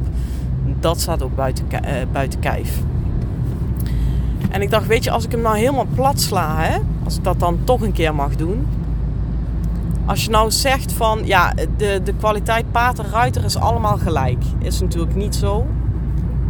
Dat 0.80 1.00
staat 1.00 1.24
ook 1.24 1.36
buiten, 1.36 1.66
uh, 1.72 1.80
buiten 2.12 2.40
kijf. 2.40 2.82
En 4.53 4.62
ik 4.62 4.69
dacht, 4.69 4.88
weet 4.88 5.03
je, 5.03 5.12
als 5.12 5.25
ik 5.25 5.31
hem 5.31 5.41
nou 5.41 5.57
helemaal 5.57 5.88
plat 5.95 6.22
sla, 6.22 6.55
hè, 6.57 6.77
als 7.03 7.17
ik 7.17 7.24
dat 7.24 7.39
dan 7.39 7.60
toch 7.63 7.81
een 7.81 7.91
keer 7.91 8.15
mag 8.15 8.36
doen. 8.36 8.67
Als 10.05 10.24
je 10.24 10.29
nou 10.29 10.51
zegt 10.51 10.91
van, 10.91 11.22
ja, 11.25 11.53
de, 11.77 12.01
de 12.03 12.13
kwaliteit 12.13 12.72
paard 12.72 13.00
en 13.00 13.10
ruiter 13.12 13.43
is 13.43 13.57
allemaal 13.57 13.98
gelijk. 13.98 14.43
Is 14.60 14.79
natuurlijk 14.79 15.15
niet 15.15 15.36
zo. 15.36 15.65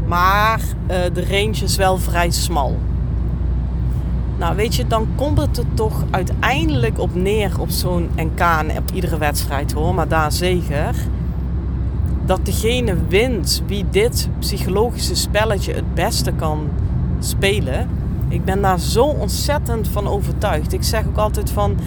Maar 0.07 0.59
uh, 0.59 0.97
de 1.13 1.25
range 1.29 1.63
is 1.63 1.75
wel 1.75 1.97
vrij 1.97 2.31
smal. 2.31 2.77
Nou, 4.37 4.55
weet 4.55 4.75
je, 4.75 4.87
dan 4.87 5.07
komt 5.15 5.37
het 5.37 5.57
er 5.57 5.65
toch 5.73 6.03
uiteindelijk 6.11 6.99
op 6.99 7.15
neer 7.15 7.59
op 7.59 7.69
zo'n 7.69 8.09
NK 8.15 8.41
op 8.77 8.91
iedere 8.93 9.17
wedstrijd 9.17 9.73
hoor, 9.73 9.93
maar 9.93 10.07
daar 10.07 10.31
zeker. 10.31 10.95
Dat 12.25 12.45
degene 12.45 12.95
wint 13.07 13.63
wie 13.67 13.85
dit 13.91 14.29
psychologische 14.39 15.15
spelletje 15.15 15.73
het 15.73 15.93
beste 15.93 16.31
kan 16.31 16.69
spelen. 17.23 17.89
Ik 18.27 18.45
ben 18.45 18.61
daar 18.61 18.79
zo 18.79 19.03
ontzettend 19.03 19.87
van 19.87 20.07
overtuigd. 20.07 20.73
Ik 20.73 20.83
zeg 20.83 21.07
ook 21.07 21.17
altijd 21.17 21.51
van 21.51 21.77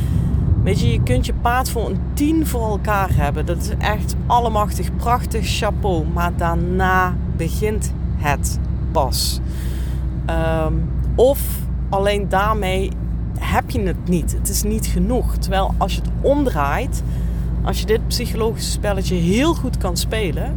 Weet 0.66 0.81
je, 0.81 0.93
je 0.93 1.02
kunt 1.02 1.26
je 1.26 1.35
paard 1.35 1.71
voor 1.71 1.88
een 1.88 2.00
10 2.14 2.47
voor 2.47 2.69
elkaar 2.69 3.09
hebben. 3.12 3.47
Dat 3.47 3.57
is 3.57 3.71
echt 3.78 4.14
allemachtig 4.26 4.97
prachtig 4.97 5.57
chapeau. 5.57 6.07
Maar 6.07 6.37
daarna 6.37 7.16
begint 7.37 7.93
het 8.16 8.59
pas. 8.93 9.40
Ehm, 10.25 10.73
of 11.14 11.40
alleen 11.88 12.28
daarmee 12.28 12.90
heb 13.38 13.71
je 13.71 13.81
het 13.81 14.09
niet. 14.09 14.33
Het 14.33 14.49
is 14.49 14.62
niet 14.62 14.87
genoeg. 14.87 15.37
Terwijl 15.37 15.75
als 15.76 15.95
je 15.95 16.00
het 16.00 16.11
omdraait, 16.21 17.02
als 17.62 17.81
je 17.81 17.87
dit 17.87 18.07
psychologische 18.07 18.71
spelletje 18.71 19.14
heel 19.14 19.55
goed 19.55 19.78
kan 19.78 19.97
spelen, 19.97 20.57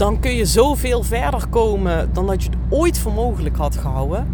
dan 0.00 0.20
kun 0.20 0.34
je 0.34 0.44
zoveel 0.44 1.02
verder 1.02 1.46
komen 1.46 2.10
dan 2.12 2.26
dat 2.26 2.42
je 2.42 2.50
het 2.50 2.58
ooit 2.68 2.98
voor 2.98 3.12
mogelijk 3.12 3.56
had 3.56 3.76
gehouden. 3.76 4.26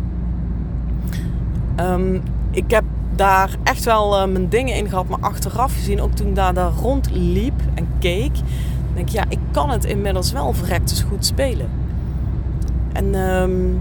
Um, 1.80 2.22
ik 2.50 2.70
heb 2.70 2.84
daar 3.14 3.56
echt 3.62 3.84
wel 3.84 4.20
uh, 4.20 4.32
mijn 4.32 4.48
dingen 4.48 4.76
in 4.76 4.88
gehad, 4.88 5.08
maar 5.08 5.20
achteraf 5.20 5.74
gezien, 5.74 6.00
ook 6.00 6.12
toen 6.12 6.26
ik 6.26 6.34
daar, 6.34 6.54
daar 6.54 6.72
rondliep 6.72 7.60
en 7.74 7.88
keek, 7.98 8.32
denk 8.94 9.08
ik, 9.08 9.14
ja, 9.14 9.24
ik 9.28 9.38
kan 9.50 9.70
het 9.70 9.84
inmiddels 9.84 10.32
wel 10.32 10.52
verrekt 10.52 11.04
goed 11.08 11.26
spelen. 11.26 11.68
En 12.92 13.14
um, 13.14 13.80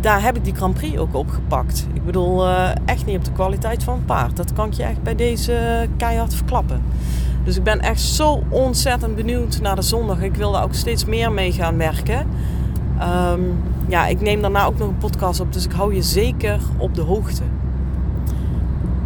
daar 0.00 0.22
heb 0.22 0.36
ik 0.36 0.44
die 0.44 0.54
Grand 0.54 0.74
Prix 0.74 0.98
ook 0.98 1.14
op 1.14 1.30
gepakt. 1.30 1.86
Ik 1.92 2.04
bedoel, 2.04 2.46
uh, 2.46 2.68
echt 2.84 3.06
niet 3.06 3.16
op 3.16 3.24
de 3.24 3.32
kwaliteit 3.32 3.84
van 3.84 3.94
een 3.94 4.04
paard. 4.04 4.36
Dat 4.36 4.52
kan 4.52 4.66
ik 4.66 4.72
je 4.72 4.82
echt 4.82 5.02
bij 5.02 5.14
deze 5.14 5.86
keihard 5.96 6.34
verklappen. 6.34 6.82
Dus 7.44 7.56
ik 7.56 7.62
ben 7.62 7.80
echt 7.80 8.00
zo 8.00 8.42
ontzettend 8.48 9.14
benieuwd 9.14 9.60
naar 9.60 9.76
de 9.76 9.82
zondag. 9.82 10.20
Ik 10.20 10.34
wil 10.34 10.52
daar 10.52 10.62
ook 10.62 10.74
steeds 10.74 11.04
meer 11.04 11.32
mee 11.32 11.52
gaan 11.52 11.76
werken. 11.76 12.26
Um, 13.30 13.58
ja, 13.88 14.06
ik 14.06 14.20
neem 14.20 14.40
daarna 14.40 14.64
ook 14.64 14.78
nog 14.78 14.88
een 14.88 14.98
podcast 14.98 15.40
op, 15.40 15.52
dus 15.52 15.64
ik 15.64 15.72
hou 15.72 15.94
je 15.94 16.02
zeker 16.02 16.58
op 16.76 16.94
de 16.94 17.00
hoogte. 17.00 17.42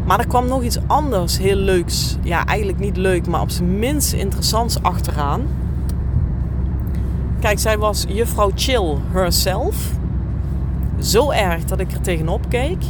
Maar 0.05 0.19
er 0.19 0.27
kwam 0.27 0.49
nog 0.49 0.63
iets 0.63 0.79
anders 0.87 1.39
heel 1.39 1.57
leuks. 1.57 2.17
Ja, 2.23 2.45
eigenlijk 2.45 2.79
niet 2.79 2.97
leuk, 2.97 3.27
maar 3.27 3.41
op 3.41 3.51
zijn 3.51 3.79
minst 3.79 4.13
interessants 4.13 4.83
achteraan. 4.83 5.43
Kijk, 7.41 7.59
zij 7.59 7.79
was 7.79 8.05
juffrouw 8.09 8.51
Chill 8.55 8.97
herself. 9.13 9.93
Zo 10.99 11.31
erg 11.31 11.65
dat 11.65 11.81
ik 11.81 11.93
er 11.93 12.01
tegenop 12.01 12.49
keek. 12.49 12.85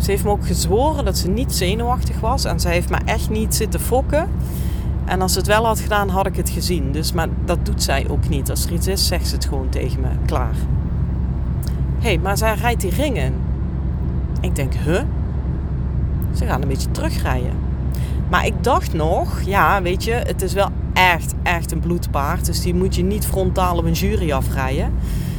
Ze 0.00 0.10
heeft 0.10 0.24
me 0.24 0.30
ook 0.30 0.46
gezworen 0.46 1.04
dat 1.04 1.18
ze 1.18 1.28
niet 1.28 1.54
zenuwachtig 1.54 2.20
was. 2.20 2.44
En 2.44 2.60
ze 2.60 2.68
heeft 2.68 2.90
me 2.90 2.96
echt 3.04 3.30
niet 3.30 3.54
zitten 3.54 3.80
fokken. 3.80 4.28
En 5.04 5.20
als 5.20 5.32
ze 5.32 5.38
het 5.38 5.46
wel 5.46 5.66
had 5.66 5.80
gedaan, 5.80 6.08
had 6.08 6.26
ik 6.26 6.36
het 6.36 6.50
gezien. 6.50 6.92
Dus, 6.92 7.12
maar 7.12 7.28
dat 7.44 7.66
doet 7.66 7.82
zij 7.82 8.06
ook 8.08 8.28
niet. 8.28 8.50
Als 8.50 8.64
er 8.64 8.72
iets 8.72 8.86
is, 8.86 9.06
zegt 9.06 9.28
ze 9.28 9.34
het 9.34 9.44
gewoon 9.44 9.68
tegen 9.68 10.00
me. 10.00 10.08
Klaar. 10.26 10.54
Hé, 11.98 12.08
hey, 12.08 12.18
maar 12.18 12.36
zij 12.36 12.54
rijdt 12.54 12.80
die 12.80 12.90
ringen. 12.90 13.34
Ik 14.40 14.56
denk, 14.56 14.74
huh? 14.74 15.02
Ze 16.34 16.46
gaan 16.46 16.62
een 16.62 16.68
beetje 16.68 16.90
terugrijden. 16.90 17.52
Maar 18.28 18.46
ik 18.46 18.64
dacht 18.64 18.92
nog, 18.92 19.40
ja, 19.40 19.82
weet 19.82 20.04
je, 20.04 20.12
het 20.12 20.42
is 20.42 20.52
wel 20.52 20.68
echt, 20.92 21.34
echt 21.42 21.72
een 21.72 21.80
bloedpaard. 21.80 22.46
Dus 22.46 22.60
die 22.60 22.74
moet 22.74 22.94
je 22.94 23.02
niet 23.02 23.26
frontaal 23.26 23.76
op 23.76 23.84
een 23.84 23.92
jury 23.92 24.32
afrijden. 24.32 24.92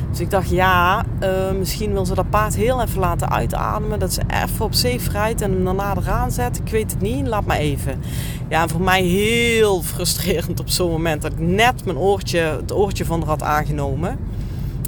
Dus 0.09 0.19
ik 0.19 0.29
dacht, 0.29 0.49
ja, 0.49 1.05
uh, 1.23 1.51
misschien 1.51 1.93
wil 1.93 2.05
ze 2.05 2.15
dat 2.15 2.29
paard 2.29 2.55
heel 2.55 2.81
even 2.81 2.99
laten 2.99 3.29
uitademen. 3.29 3.99
Dat 3.99 4.13
ze 4.13 4.21
even 4.43 4.65
op 4.65 4.73
safe 4.73 5.11
rijdt 5.11 5.41
en 5.41 5.51
hem 5.51 5.63
daarna 5.63 5.95
eraan 5.95 6.31
zet. 6.31 6.57
Ik 6.57 6.71
weet 6.71 6.91
het 6.91 7.01
niet, 7.01 7.27
laat 7.27 7.45
maar 7.45 7.57
even. 7.57 8.01
Ja, 8.49 8.67
voor 8.67 8.81
mij 8.81 9.03
heel 9.03 9.81
frustrerend 9.81 10.59
op 10.59 10.69
zo'n 10.69 10.91
moment 10.91 11.21
dat 11.21 11.31
ik 11.31 11.39
net 11.39 11.85
mijn 11.85 11.97
oortje, 11.97 12.39
het 12.39 12.73
oortje 12.73 13.05
van 13.05 13.19
haar 13.19 13.29
had 13.29 13.43
aangenomen. 13.43 14.17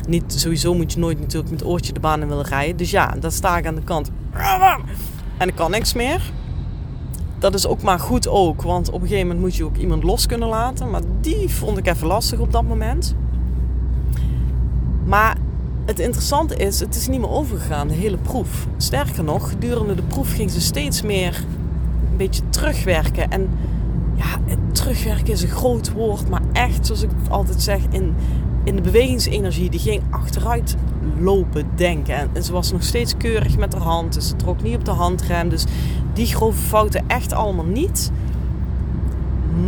Niet, 0.08 0.34
sowieso 0.40 0.74
moet 0.74 0.94
je 0.94 1.00
nooit 1.00 1.20
natuurlijk 1.20 1.52
met 1.52 1.66
oortje 1.66 1.94
de 1.94 2.00
baan 2.00 2.22
in 2.22 2.28
willen 2.28 2.46
rijden. 2.46 2.78
Dus 2.78 2.92
ja, 2.92 3.14
dan 3.20 3.32
sta 3.32 3.58
ik 3.58 3.68
aan 3.68 3.76
de 3.76 3.84
kant. 3.84 4.12
En 5.38 5.48
ik 5.48 5.56
kan 5.56 5.72
niks 5.72 5.94
meer. 5.94 6.32
Dat 7.40 7.54
is 7.54 7.68
ook 7.68 7.82
maar 7.82 8.00
goed 8.00 8.28
ook, 8.28 8.62
want 8.62 8.88
op 8.88 9.02
een 9.02 9.08
gegeven 9.08 9.28
moment 9.28 9.40
moet 9.46 9.56
je 9.56 9.64
ook 9.64 9.78
iemand 9.78 10.04
los 10.04 10.26
kunnen 10.26 10.48
laten. 10.48 10.90
Maar 10.90 11.02
die 11.22 11.50
vond 11.50 11.78
ik 11.78 11.88
even 11.88 12.08
lastig 12.08 12.40
op 12.40 12.52
dat 12.52 12.64
moment. 12.64 13.16
Maar 15.06 15.38
het 15.86 16.00
interessante 16.00 16.56
is, 16.56 16.80
het 16.80 16.96
is 16.96 17.08
niet 17.08 17.20
meer 17.20 17.30
overgegaan, 17.30 17.88
de 17.88 17.94
hele 17.94 18.18
proef. 18.18 18.68
Sterker 18.78 19.24
nog, 19.24 19.50
gedurende 19.50 19.96
de 19.96 20.02
proef 20.02 20.34
ging 20.34 20.52
ze 20.52 20.62
steeds 20.62 21.02
meer 21.02 21.44
een 22.12 22.18
beetje 22.18 22.42
terugwerken. 22.50 23.32
En 23.32 23.50
ja, 24.16 24.56
terugwerken 24.72 25.34
is 25.34 25.44
een 25.44 25.50
groot 25.50 25.92
woord, 25.92 26.30
maar 26.30 26.42
echt, 26.54 26.86
zoals 26.86 27.02
ik 27.02 27.10
altijd 27.30 27.62
zeg, 27.62 27.80
in, 27.90 28.16
in 28.64 28.76
de 28.76 28.82
bewegingsenergie, 28.82 29.70
die 29.70 29.80
ging 29.80 30.02
achteruit 30.10 30.76
lopen 31.20 31.66
denken. 31.76 32.16
En, 32.34 32.44
ze 32.44 32.52
was 32.52 32.72
nog 32.72 32.84
steeds 32.84 33.18
keurig 33.18 33.58
met 33.58 33.74
haar 33.74 33.82
hand, 33.82 34.14
dus 34.14 34.28
ze 34.28 34.36
trok 34.36 34.62
niet 34.62 34.76
op 34.76 34.86
de 34.86 34.92
handrem. 34.92 35.50
Dus 35.50 35.66
die 36.14 36.26
grove 36.26 36.62
fouten 36.62 37.04
echt 37.08 37.34
allemaal 37.34 37.66
niet. 37.66 38.12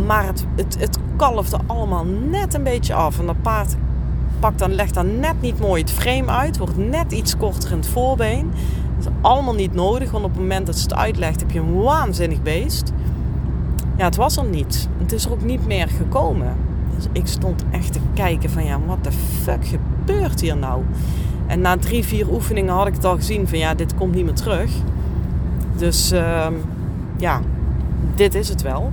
Maar 0.06 0.26
het, 0.26 0.44
het, 0.56 0.76
het 0.78 0.98
kalfde 1.16 1.58
allemaal 1.66 2.04
net 2.04 2.54
een 2.54 2.62
beetje 2.62 2.94
af. 2.94 3.18
En 3.18 3.26
dat 3.26 3.42
paard 3.42 3.76
dan, 4.52 4.74
legt 4.74 4.94
dan 4.94 5.20
net 5.20 5.40
niet 5.40 5.60
mooi 5.60 5.82
het 5.82 5.90
frame 5.90 6.30
uit. 6.30 6.58
Wordt 6.58 6.76
net 6.76 7.12
iets 7.12 7.36
korter 7.36 7.70
in 7.70 7.76
het 7.76 7.86
voorbeen. 7.86 8.50
Dat 8.98 9.06
is 9.06 9.12
allemaal 9.20 9.54
niet 9.54 9.74
nodig, 9.74 10.10
want 10.10 10.24
op 10.24 10.30
het 10.30 10.40
moment 10.40 10.66
dat 10.66 10.76
ze 10.76 10.82
het 10.82 10.94
uitlegt 10.94 11.40
heb 11.40 11.50
je 11.50 11.58
een 11.58 11.74
waanzinnig 11.74 12.42
beest. 12.42 12.92
Ja, 13.96 14.04
het 14.04 14.16
was 14.16 14.36
er 14.36 14.44
niet. 14.44 14.88
Het 14.98 15.12
is 15.12 15.24
er 15.24 15.32
ook 15.32 15.44
niet 15.44 15.66
meer 15.66 15.88
gekomen. 15.88 16.56
Dus 16.94 17.06
ik 17.12 17.26
stond 17.26 17.64
echt 17.70 17.92
te 17.92 17.98
kijken 18.14 18.50
van 18.50 18.64
ja, 18.64 18.78
wat 18.86 19.04
de 19.04 19.12
fuck 19.12 19.66
gebeurt 19.66 20.40
hier 20.40 20.56
nou? 20.56 20.82
En 21.46 21.60
na 21.60 21.76
drie, 21.76 22.04
vier 22.04 22.32
oefeningen 22.32 22.74
had 22.74 22.86
ik 22.86 22.94
het 22.94 23.04
al 23.04 23.16
gezien 23.16 23.48
van 23.48 23.58
ja, 23.58 23.74
dit 23.74 23.94
komt 23.94 24.14
niet 24.14 24.24
meer 24.24 24.34
terug. 24.34 24.70
Dus 25.76 26.12
uh, 26.12 26.46
ja, 27.16 27.40
dit 28.14 28.34
is 28.34 28.48
het 28.48 28.62
wel. 28.62 28.92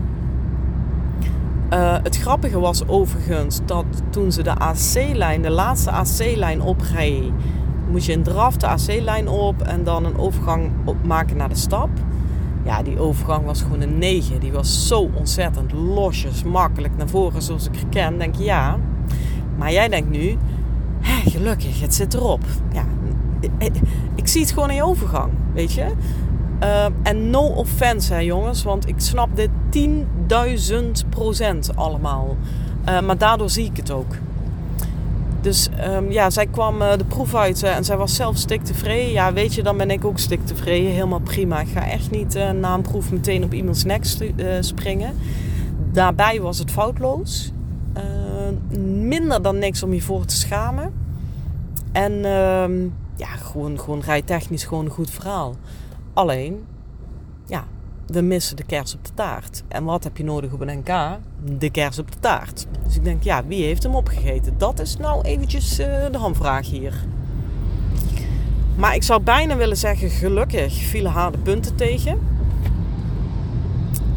Uh, 1.74 1.96
het 2.04 2.18
grappige 2.18 2.60
was 2.60 2.88
overigens 2.88 3.60
dat 3.66 3.86
toen 4.10 4.32
ze 4.32 4.44
de 4.44 4.56
AC-lijn, 4.56 5.42
de 5.42 5.50
laatste 5.50 5.92
AC-lijn 5.92 6.62
opreed, 6.62 7.32
moest 7.92 8.06
je 8.06 8.14
een 8.14 8.24
draf 8.24 8.58
de 8.58 8.68
AC-lijn 8.68 9.28
op 9.28 9.62
en 9.62 9.84
dan 9.84 10.06
een 10.06 10.18
overgang 10.18 10.72
maken 11.04 11.38
naar 11.38 11.50
de 11.50 11.56
stap. 11.56 11.90
Ja, 12.64 12.84
die 12.84 13.00
overgang 13.00 13.46
was 13.46 13.62
gewoon 13.62 13.82
een 13.82 13.98
9. 13.98 14.40
Die 14.40 14.52
was 14.52 14.88
zo 14.88 15.10
ontzettend 15.14 15.72
losjes, 15.72 16.44
makkelijk 16.44 16.98
naar 16.98 17.10
voren 17.10 17.42
zoals 17.42 17.66
ik 17.66 17.84
ken. 17.90 18.18
Denk 18.18 18.36
je 18.36 18.44
ja. 18.44 18.78
Maar 19.58 19.72
jij 19.72 19.90
denkt 19.90 20.10
nu, 20.10 20.38
gelukkig, 21.26 21.82
het 21.82 21.96
zit 21.96 22.14
erop. 22.14 22.44
Ja, 22.74 22.84
ik, 23.58 23.74
ik 24.16 24.28
zie 24.28 24.42
het 24.42 24.52
gewoon 24.52 24.70
in 24.70 24.76
je 24.76 24.84
overgang, 24.84 25.32
weet 25.54 25.74
je. 25.74 25.86
Uh, 26.64 26.86
en 27.04 27.30
no 27.30 27.42
offense, 27.42 28.14
hè, 28.14 28.20
jongens, 28.20 28.64
want 28.64 28.88
ik 28.88 28.96
snap 28.98 29.30
dit 29.36 29.50
10.000 31.04 31.10
procent 31.10 31.76
allemaal. 31.76 32.38
Uh, 32.90 33.02
maar 33.02 33.18
daardoor 33.18 33.50
zie 33.50 33.66
ik 33.66 33.78
het 33.78 33.92
ook. 33.92 34.16
Dus 35.42 35.70
um, 35.88 36.12
ja, 36.12 36.30
zij 36.30 36.46
kwam 36.46 36.82
uh, 36.82 36.92
de 36.98 37.06
proef 37.06 37.36
uit 37.36 37.64
en 37.64 37.84
zij 37.84 37.98
was 37.98 38.16
zelf 38.16 38.38
stik 38.38 38.64
tevreden. 38.64 39.12
Ja, 39.12 39.34
weet 39.34 39.54
je, 39.54 39.64
dan 39.64 39.78
ben 39.78 39.92
ik 39.92 40.06
ook 40.06 40.20
stik 40.20 40.46
tevreden. 40.46 40.92
Helemaal 40.92 41.20
prima. 41.20 41.60
Ik 41.60 41.68
ga 41.68 41.88
echt 41.88 42.12
niet 42.12 42.34
na 42.60 42.74
een 42.74 42.82
proef 42.82 43.12
meteen 43.12 43.44
op 43.44 43.54
iemands 43.54 43.84
nek 43.84 44.06
springen. 44.60 45.16
Daarbij 45.92 46.42
was 46.42 46.58
het 46.58 46.72
foutloos. 46.72 47.52
minder 49.02 49.42
dan 49.42 49.58
niks 49.58 49.84
om 49.84 49.94
je 49.94 50.02
voor 50.02 50.26
te 50.26 50.36
schamen. 50.36 50.94
En 51.92 52.26
ehm, 52.26 52.82
ja, 53.16 53.28
gewoon, 53.28 53.80
gewoon 53.80 54.02
rijtechnisch 54.02 54.64
gewoon 54.64 54.86
een 54.86 54.92
goed 54.92 55.10
verhaal. 55.10 55.56
Alleen, 56.14 56.66
ja, 57.46 57.66
we 58.08 58.22
missen 58.22 58.56
de 58.56 58.64
kers 58.64 58.96
op 58.96 59.06
de 59.06 59.14
taart. 59.14 59.64
En 59.68 59.84
wat 59.84 60.04
heb 60.04 60.18
je 60.18 60.24
nodig 60.24 60.52
op 60.52 60.62
een 60.62 60.78
NK? 60.78 61.20
De 61.60 61.70
kers 61.70 62.00
op 62.00 62.12
de 62.12 62.20
taart. 62.20 62.68
Dus 62.84 62.96
ik 62.96 63.04
denk, 63.04 63.24
ja, 63.24 63.46
wie 63.46 63.64
heeft 63.64 63.84
hem 63.84 63.96
opgegeten? 63.96 64.58
Dat 64.58 64.80
is 64.80 64.98
nou 64.98 65.22
eventjes 65.22 65.80
uh, 65.80 65.86
de 66.12 66.18
hamvraag 66.18 66.70
hier. 66.70 66.94
Maar 68.76 68.96
ik 68.96 69.04
zou 69.04 69.22
bijna 69.22 69.56
willen 69.56 69.78
zeggen, 69.78 70.10
gelukkig 70.10 70.74
vielen 70.74 71.12
haar 71.12 71.32
de 71.32 71.38
punten 71.38 71.76
tegen. 71.76 72.20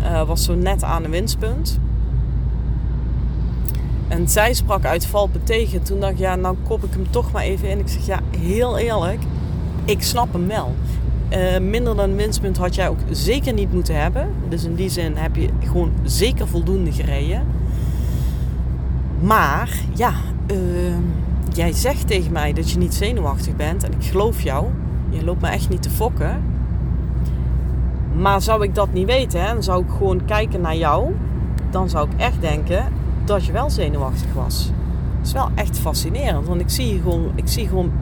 Uh, 0.01 0.27
was 0.27 0.45
zo 0.45 0.55
net 0.55 0.83
aan 0.83 1.03
de 1.03 1.09
winstpunt. 1.09 1.79
En 4.09 4.29
zij 4.29 4.55
sprak 4.55 4.85
uit 4.85 5.07
valpen 5.07 5.45
tegen. 5.45 5.83
Toen 5.83 6.01
dacht 6.01 6.13
ik, 6.13 6.19
ja, 6.19 6.37
nou 6.37 6.57
kop 6.67 6.85
ik 6.85 6.93
hem 6.93 7.11
toch 7.11 7.33
maar 7.33 7.43
even 7.43 7.69
in. 7.69 7.79
Ik 7.79 7.89
zeg, 7.89 8.07
ja, 8.07 8.21
heel 8.39 8.79
eerlijk, 8.79 9.23
ik 9.85 10.03
snap 10.03 10.33
hem 10.33 10.47
wel. 10.47 10.75
Uh, 11.33 11.59
minder 11.59 11.97
dan 11.97 12.17
winstpunt 12.17 12.57
had 12.57 12.75
jij 12.75 12.89
ook 12.89 12.99
zeker 13.11 13.53
niet 13.53 13.73
moeten 13.73 14.01
hebben. 14.01 14.29
Dus 14.49 14.65
in 14.65 14.75
die 14.75 14.89
zin 14.89 15.17
heb 15.17 15.37
je 15.37 15.49
gewoon 15.65 15.93
zeker 16.03 16.49
voldoende 16.49 16.93
gereden. 16.93 17.43
Maar 19.21 19.79
ja, 19.95 20.13
uh, 20.53 20.57
jij 21.53 21.73
zegt 21.73 22.07
tegen 22.07 22.33
mij 22.33 22.53
dat 22.53 22.71
je 22.71 22.79
niet 22.79 22.95
zenuwachtig 22.95 23.57
bent. 23.57 23.83
En 23.83 23.93
ik 23.93 24.05
geloof 24.05 24.41
jou. 24.41 24.67
Je 25.09 25.25
loopt 25.25 25.41
me 25.41 25.49
echt 25.49 25.69
niet 25.69 25.83
te 25.83 25.91
fokken. 25.91 26.43
Maar 28.17 28.43
zou 28.43 28.63
ik 28.63 28.75
dat 28.75 28.93
niet 28.93 29.07
weten, 29.07 29.47
dan 29.47 29.63
zou 29.63 29.83
ik 29.83 29.91
gewoon 29.91 30.25
kijken 30.25 30.61
naar 30.61 30.77
jou. 30.77 31.15
Dan 31.71 31.89
zou 31.89 32.09
ik 32.11 32.21
echt 32.21 32.41
denken 32.41 32.85
dat 33.25 33.45
je 33.45 33.53
wel 33.53 33.71
zenuwachtig 33.71 34.33
was. 34.33 34.71
Dat 35.19 35.27
is 35.27 35.33
wel 35.33 35.49
echt 35.55 35.79
fascinerend. 35.79 36.47
Want 36.47 36.61
ik 36.61 36.71
zie 36.71 37.01
gewoon, 37.03 37.33
ik 37.35 37.49
zie 37.49 37.69
gewoon 37.69 37.93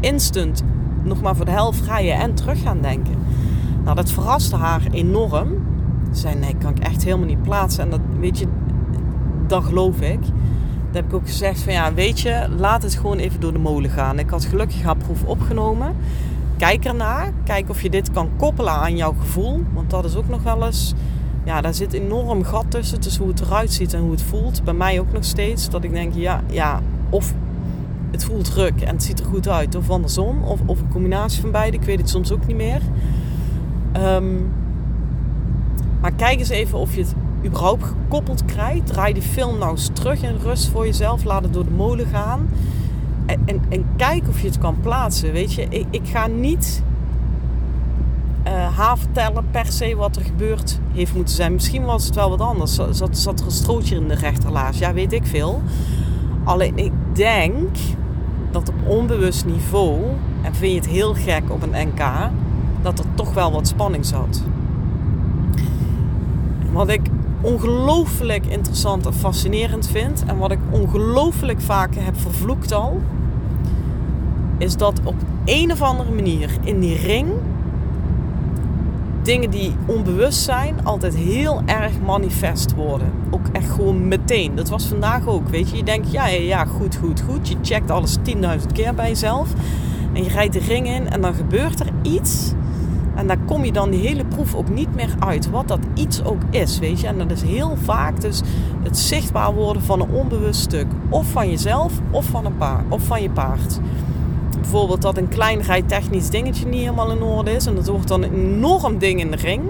instant 0.00 0.62
nog 1.02 1.22
maar 1.22 1.36
voor 1.36 1.44
de 1.44 1.50
helft 1.50 1.86
rijden 1.86 2.14
en 2.14 2.34
terug 2.34 2.62
gaan 2.62 2.80
denken. 2.80 3.14
Nou, 3.84 3.96
dat 3.96 4.10
verraste 4.10 4.56
haar 4.56 4.82
enorm. 4.90 5.48
Ze 6.12 6.20
zei, 6.20 6.34
nee, 6.34 6.56
kan 6.58 6.70
ik 6.70 6.78
echt 6.78 7.04
helemaal 7.04 7.26
niet 7.26 7.42
plaatsen. 7.42 7.84
En 7.84 7.90
dat, 7.90 8.00
weet 8.18 8.38
je, 8.38 8.46
dat 9.46 9.64
geloof 9.64 10.00
ik. 10.00 10.20
Dat 10.20 11.02
heb 11.02 11.04
ik 11.04 11.14
ook 11.14 11.26
gezegd 11.26 11.60
van, 11.60 11.72
ja, 11.72 11.94
weet 11.94 12.20
je, 12.20 12.46
laat 12.58 12.82
het 12.82 12.94
gewoon 12.94 13.18
even 13.18 13.40
door 13.40 13.52
de 13.52 13.58
molen 13.58 13.90
gaan. 13.90 14.18
Ik 14.18 14.30
had 14.30 14.44
gelukkig 14.44 14.82
haar 14.82 14.96
proef 14.96 15.24
opgenomen. 15.24 15.96
Kijk 16.56 16.84
ernaar. 16.84 17.32
Kijk 17.44 17.68
of 17.68 17.82
je 17.82 17.90
dit 17.90 18.10
kan 18.10 18.28
koppelen 18.36 18.72
aan 18.72 18.96
jouw 18.96 19.14
gevoel. 19.20 19.62
Want 19.72 19.90
dat 19.90 20.04
is 20.04 20.16
ook 20.16 20.28
nog 20.28 20.42
wel 20.42 20.66
eens... 20.66 20.94
Ja, 21.44 21.60
daar 21.60 21.74
zit 21.74 21.92
enorm 21.92 22.44
gat 22.44 22.64
tussen. 22.68 23.00
Tussen 23.00 23.22
hoe 23.22 23.30
het 23.30 23.40
eruit 23.40 23.72
ziet 23.72 23.94
en 23.94 24.00
hoe 24.00 24.10
het 24.10 24.22
voelt. 24.22 24.64
Bij 24.64 24.74
mij 24.74 25.00
ook 25.00 25.12
nog 25.12 25.24
steeds. 25.24 25.70
Dat 25.70 25.84
ik 25.84 25.92
denk, 25.92 26.14
ja, 26.14 26.40
ja 26.50 26.80
of 27.10 27.34
het 28.12 28.24
voelt 28.24 28.48
ruk 28.48 28.80
en 28.80 28.94
het 28.94 29.02
ziet 29.02 29.20
er 29.20 29.26
goed 29.26 29.48
uit. 29.48 29.74
Of 29.74 29.90
andersom. 29.90 30.42
Of, 30.42 30.60
of 30.66 30.80
een 30.80 30.88
combinatie 30.88 31.40
van 31.40 31.50
beide. 31.50 31.76
Ik 31.76 31.82
weet 31.82 31.98
het 31.98 32.08
soms 32.08 32.32
ook 32.32 32.46
niet 32.46 32.56
meer. 32.56 32.80
Ehm, 33.92 34.34
maar 36.00 36.12
kijk 36.12 36.38
eens 36.38 36.48
even 36.48 36.78
of 36.78 36.94
je 36.94 37.00
het 37.00 37.14
überhaupt 37.44 37.84
gekoppeld 37.84 38.44
krijgt. 38.44 38.86
Draai 38.86 39.12
die 39.12 39.22
film 39.22 39.58
nou 39.58 39.70
eens 39.70 39.90
terug 39.92 40.22
in 40.22 40.36
rust 40.42 40.68
voor 40.68 40.86
jezelf. 40.86 41.24
Laat 41.24 41.42
het 41.42 41.52
door 41.52 41.64
de 41.64 41.70
molen 41.70 42.06
gaan. 42.06 42.48
En, 43.26 43.60
en, 43.68 43.84
kijk 43.96 44.28
of 44.28 44.40
je 44.40 44.46
het 44.46 44.58
kan 44.58 44.76
plaatsen. 44.80 45.32
Weet 45.32 45.52
je, 45.54 45.66
ik, 45.68 45.86
ik 45.90 46.08
ga 46.08 46.26
niet 46.26 46.82
uh, 48.46 48.76
haar 48.76 48.98
vertellen 48.98 49.44
per 49.50 49.66
se 49.66 49.96
wat 49.96 50.16
er 50.16 50.22
gebeurd 50.22 50.78
heeft 50.92 51.14
moeten 51.14 51.34
zijn. 51.34 51.52
Misschien 51.52 51.84
was 51.84 52.04
het 52.04 52.14
wel 52.14 52.30
wat 52.30 52.40
anders. 52.40 52.74
Zat, 52.74 53.18
zat 53.18 53.40
er 53.40 53.46
een 53.46 53.52
strootje 53.52 53.96
in 53.96 54.08
de 54.08 54.14
rechterlaars? 54.14 54.78
Ja, 54.78 54.92
weet 54.92 55.12
ik 55.12 55.26
veel. 55.26 55.62
Alleen 56.44 56.76
ik 56.76 56.92
denk 57.12 57.76
dat 58.52 58.68
op 58.68 58.74
onbewust 58.86 59.44
niveau, 59.44 60.00
en 60.42 60.54
vind 60.54 60.72
je 60.72 60.78
het 60.78 60.88
heel 60.88 61.14
gek 61.14 61.42
op 61.48 61.62
een 61.62 61.88
NK, 61.88 62.02
dat 62.82 62.98
er 62.98 63.04
toch 63.14 63.34
wel 63.34 63.52
wat 63.52 63.68
spanning 63.68 64.06
zat. 64.06 64.42
Wat 66.72 66.88
ik 66.88 67.00
ongelooflijk 67.40 68.46
interessant 68.46 69.06
en 69.06 69.14
fascinerend 69.14 69.88
vind, 69.88 70.24
en 70.26 70.38
wat 70.38 70.50
ik 70.50 70.58
ongelooflijk 70.70 71.60
vaak 71.60 71.94
heb 71.94 72.20
vervloekt 72.20 72.72
al, 72.72 73.00
is 74.58 74.76
dat 74.76 75.00
op 75.04 75.14
een 75.44 75.72
of 75.72 75.82
andere 75.82 76.10
manier 76.10 76.50
in 76.64 76.80
die 76.80 76.96
ring 76.96 77.28
dingen 79.22 79.50
die 79.50 79.74
onbewust 79.86 80.42
zijn 80.42 80.84
altijd 80.84 81.14
heel 81.14 81.62
erg 81.66 81.92
manifest 82.06 82.74
worden. 82.74 83.12
Ook 83.30 83.46
echt 83.52 83.70
gewoon 83.70 84.08
meteen. 84.08 84.54
Dat 84.54 84.68
was 84.68 84.86
vandaag 84.86 85.26
ook, 85.26 85.48
weet 85.48 85.70
je. 85.70 85.76
Je 85.76 85.84
denkt, 85.84 86.12
ja, 86.12 86.26
ja, 86.26 86.64
goed, 86.64 86.96
goed, 86.96 87.20
goed. 87.20 87.48
Je 87.48 87.56
checkt 87.62 87.90
alles 87.90 88.16
10.000 88.16 88.72
keer 88.72 88.94
bij 88.94 89.08
jezelf. 89.08 89.48
En 90.12 90.24
je 90.24 90.30
rijdt 90.30 90.52
de 90.52 90.58
ring 90.58 90.86
in 90.86 91.08
en 91.08 91.20
dan 91.20 91.34
gebeurt 91.34 91.80
er 91.80 91.90
iets. 92.02 92.52
En 93.14 93.26
daar 93.26 93.38
kom 93.46 93.64
je 93.64 93.72
dan 93.72 93.90
die 93.90 94.00
hele 94.00 94.24
proef 94.24 94.54
ook 94.54 94.68
niet 94.68 94.94
meer 94.94 95.14
uit. 95.18 95.50
Wat 95.50 95.68
dat 95.68 95.80
iets 95.94 96.24
ook 96.24 96.42
is, 96.50 96.78
weet 96.78 97.00
je. 97.00 97.06
En 97.06 97.18
dat 97.18 97.30
is 97.30 97.42
heel 97.42 97.76
vaak 97.82 98.20
dus 98.20 98.40
het 98.82 98.98
zichtbaar 98.98 99.54
worden 99.54 99.82
van 99.82 100.00
een 100.00 100.10
onbewust 100.10 100.60
stuk. 100.60 100.86
Of 101.08 101.30
van 101.30 101.50
jezelf, 101.50 101.92
of 102.10 102.24
van, 102.24 102.44
een 102.44 102.56
paard, 102.56 102.84
of 102.88 103.02
van 103.02 103.22
je 103.22 103.30
paard 103.30 103.80
bijvoorbeeld 104.62 105.02
dat 105.02 105.16
een 105.16 105.28
klein 105.28 105.60
rijtechnisch 105.60 106.30
dingetje 106.30 106.66
niet 106.66 106.80
helemaal 106.80 107.10
in 107.10 107.22
orde 107.22 107.50
is. 107.50 107.66
En 107.66 107.74
dat 107.74 107.88
wordt 107.88 108.08
dan 108.08 108.22
een 108.22 108.34
enorm 108.34 108.98
ding 108.98 109.20
in 109.20 109.30
de 109.30 109.36
ring. 109.36 109.62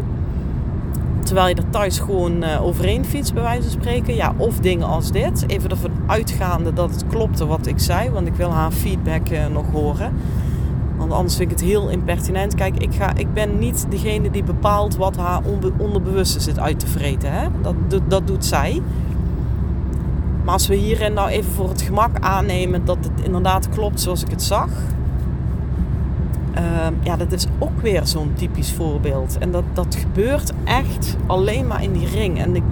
Terwijl 1.25 1.49
je 1.49 1.55
er 1.55 1.71
thuis 1.71 1.99
gewoon 1.99 2.45
uh, 2.45 2.65
overheen 2.65 3.05
fietst, 3.05 3.35
bij 3.35 3.43
wijze 3.43 3.63
van 3.63 3.71
spreken. 3.71 4.15
Ja, 4.15 4.35
of 4.37 4.59
dingen 4.59 4.87
als 4.87 5.11
dit. 5.11 5.45
Even 5.47 5.71
ervan 5.71 5.91
uitgaande 6.07 6.73
dat 6.73 6.91
het 6.91 7.07
klopte 7.07 7.47
wat 7.47 7.67
ik 7.67 7.79
zei. 7.79 8.11
Want 8.11 8.27
ik 8.27 8.35
wil 8.35 8.51
haar 8.51 8.71
feedback 8.71 9.31
uh, 9.31 9.47
nog 9.47 9.71
horen. 9.71 10.13
Want 10.97 11.13
anders 11.13 11.37
vind 11.37 11.51
ik 11.51 11.59
het 11.59 11.67
heel 11.67 11.89
impertinent. 11.89 12.55
Kijk, 12.55 12.77
ik, 12.77 12.95
ga, 12.95 13.15
ik 13.17 13.33
ben 13.35 13.59
niet 13.59 13.87
degene 13.91 14.31
die 14.31 14.45
bepaalt 14.45 14.97
wat 14.97 15.17
haar 15.17 15.41
onderbewuste 15.79 16.41
zit 16.41 16.59
uit 16.59 16.79
te 16.79 16.87
vreten. 16.87 17.33
Hè? 17.33 17.49
Dat, 17.63 18.01
dat 18.09 18.27
doet 18.27 18.45
zij. 18.45 18.83
Als 20.53 20.67
we 20.67 20.75
hierin 20.75 21.13
nou 21.13 21.29
even 21.29 21.53
voor 21.53 21.69
het 21.69 21.83
gemak 21.83 22.19
aannemen 22.21 22.85
dat 22.85 22.97
het 23.01 23.25
inderdaad 23.25 23.69
klopt 23.69 24.01
zoals 24.01 24.23
ik 24.23 24.31
het 24.31 24.43
zag. 24.43 24.69
Uh, 26.59 26.87
ja, 27.03 27.17
dat 27.17 27.33
is 27.33 27.47
ook 27.59 27.81
weer 27.81 28.07
zo'n 28.07 28.33
typisch 28.35 28.73
voorbeeld. 28.73 29.39
En 29.39 29.51
dat, 29.51 29.65
dat 29.73 29.95
gebeurt 29.95 30.53
echt 30.65 31.17
alleen 31.27 31.67
maar 31.67 31.83
in 31.83 31.93
die 31.93 32.09
ring. 32.09 32.39
En 32.39 32.57
ik, 32.57 32.63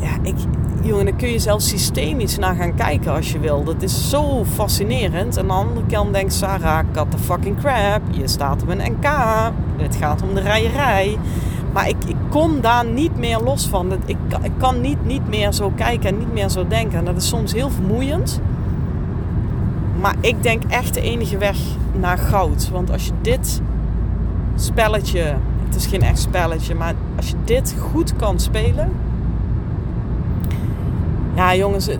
ja, 0.00 0.10
ik, 0.22 0.34
jongen, 0.82 1.04
dan 1.04 1.16
kun 1.16 1.28
je 1.28 1.38
zelfs 1.38 1.68
systemisch 1.68 2.38
naar 2.38 2.54
gaan 2.54 2.74
kijken 2.74 3.12
als 3.12 3.32
je 3.32 3.38
wil. 3.38 3.64
Dat 3.64 3.82
is 3.82 4.08
zo 4.08 4.44
fascinerend. 4.44 5.36
En 5.36 5.42
aan 5.42 5.48
de 5.48 5.68
andere 5.68 5.86
kant 5.86 6.12
denkt 6.12 6.32
Sarah, 6.32 6.84
cut 6.92 7.10
the 7.10 7.18
fucking 7.18 7.58
crap. 7.58 8.00
Je 8.10 8.28
staat 8.28 8.62
op 8.62 8.68
een 8.68 8.92
NK. 8.92 9.06
Het 9.76 9.96
gaat 9.96 10.22
om 10.22 10.34
de 10.34 10.40
rijerij. 10.40 11.18
Maar 11.72 11.88
ik, 11.88 11.96
ik 12.06 12.16
kom 12.28 12.60
daar 12.60 12.84
niet 12.84 13.18
meer 13.18 13.40
los 13.40 13.66
van. 13.66 13.92
Ik, 13.92 14.16
ik 14.42 14.52
kan 14.56 14.80
niet, 14.80 15.06
niet 15.06 15.28
meer 15.28 15.52
zo 15.52 15.72
kijken 15.74 16.08
en 16.08 16.18
niet 16.18 16.32
meer 16.32 16.48
zo 16.48 16.66
denken. 16.68 16.98
En 16.98 17.04
dat 17.04 17.16
is 17.16 17.28
soms 17.28 17.52
heel 17.52 17.70
vermoeiend. 17.70 18.40
Maar 20.00 20.14
ik 20.20 20.42
denk 20.42 20.62
echt 20.68 20.94
de 20.94 21.00
enige 21.00 21.38
weg 21.38 21.58
naar 22.00 22.18
goud. 22.18 22.68
Want 22.70 22.92
als 22.92 23.04
je 23.04 23.12
dit 23.20 23.60
spelletje, 24.54 25.36
het 25.66 25.74
is 25.74 25.86
geen 25.86 26.02
echt 26.02 26.18
spelletje, 26.18 26.74
maar 26.74 26.94
als 27.16 27.28
je 27.28 27.36
dit 27.44 27.76
goed 27.90 28.16
kan 28.16 28.40
spelen. 28.40 28.92
Ja, 31.34 31.54
jongens, 31.54 31.86
het, 31.86 31.98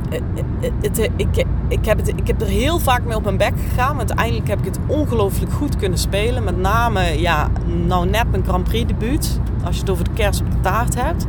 het, 0.81 1.11
ik, 1.17 1.45
ik, 1.71 1.85
heb 1.85 1.99
het, 1.99 2.09
ik 2.09 2.27
heb 2.27 2.41
er 2.41 2.47
heel 2.47 2.79
vaak 2.79 3.05
mee 3.05 3.17
op 3.17 3.25
mijn 3.25 3.37
bek 3.37 3.53
gegaan. 3.69 3.97
Maar 3.97 4.07
uiteindelijk 4.07 4.49
heb 4.49 4.59
ik 4.59 4.65
het 4.65 4.79
ongelooflijk 4.87 5.53
goed 5.53 5.77
kunnen 5.77 5.99
spelen. 5.99 6.45
Met 6.45 6.57
name, 6.57 7.21
ja, 7.21 7.49
nou 7.87 8.09
net 8.09 8.31
mijn 8.31 8.45
Grand 8.45 8.65
Prix 8.65 8.87
debuut. 8.87 9.41
Als 9.65 9.75
je 9.75 9.81
het 9.81 9.91
over 9.91 10.05
de 10.05 10.11
kers 10.11 10.41
op 10.41 10.51
de 10.51 10.61
taart 10.61 11.03
hebt. 11.03 11.27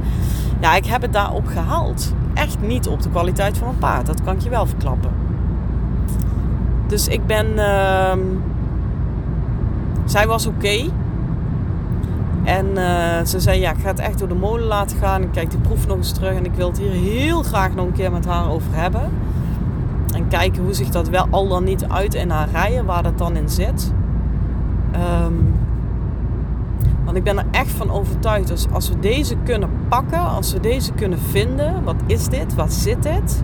Ja, 0.60 0.76
ik 0.76 0.86
heb 0.86 1.02
het 1.02 1.14
daarop 1.14 1.48
gehaald. 1.48 2.14
Echt 2.34 2.58
niet 2.62 2.88
op 2.88 3.02
de 3.02 3.10
kwaliteit 3.10 3.58
van 3.58 3.68
mijn 3.68 3.80
paard. 3.80 4.06
Dat 4.06 4.24
kan 4.24 4.36
ik 4.36 4.42
je 4.42 4.50
wel 4.50 4.66
verklappen. 4.66 5.12
Dus 6.88 7.08
ik 7.08 7.26
ben... 7.26 7.48
Uh, 7.56 8.14
zij 10.06 10.28
was 10.28 10.46
oké. 10.46 10.90
En 12.44 12.66
uh, 12.66 13.26
ze 13.26 13.40
zei, 13.40 13.60
ja, 13.60 13.72
ik 13.72 13.80
ga 13.82 13.88
het 13.88 14.00
echt 14.00 14.20
door 14.20 14.28
de 14.28 14.34
molen 14.34 14.68
laten 14.68 14.98
gaan. 14.98 15.22
Ik 15.22 15.32
kijk 15.32 15.50
die 15.50 15.60
proef 15.60 15.88
nog 15.88 15.98
eens 15.98 16.12
terug. 16.12 16.34
En 16.34 16.46
ik 16.46 16.54
wil 16.54 16.68
het 16.68 16.78
hier 16.78 16.92
heel 16.92 17.44
graag 17.44 17.76
nog 17.76 17.86
een 17.86 17.94
keer 17.94 18.12
met 18.12 18.26
haar 18.26 18.50
over 18.50 18.70
hebben. 18.72 19.10
En 20.14 20.28
kijken 20.28 20.64
hoe 20.64 20.74
zich 20.74 20.90
dat 20.90 21.10
wel 21.10 21.28
al 21.30 21.48
dan 21.48 21.64
niet 21.64 21.86
uit 21.88 22.14
in 22.14 22.30
haar 22.30 22.50
rijden, 22.52 22.86
waar 22.86 23.04
dat 23.04 23.18
dan 23.18 23.36
in 23.36 23.50
zit. 23.50 23.94
Um, 25.26 25.54
want 27.04 27.18
ik 27.18 27.24
ben 27.24 27.38
er 27.38 27.46
echt 27.52 27.72
van 27.72 27.92
overtuigd. 27.92 28.48
Dus 28.48 28.66
als 28.72 28.90
we 28.90 29.00
deze 29.00 29.36
kunnen 29.44 29.70
pakken, 29.88 30.20
als 30.20 30.54
we 30.54 30.60
deze 30.60 30.92
kunnen 30.92 31.20
vinden, 31.20 31.84
wat 31.84 31.96
is 32.06 32.28
dit, 32.28 32.56
wat 32.56 32.74
zit 32.74 33.04
dit? 33.04 33.44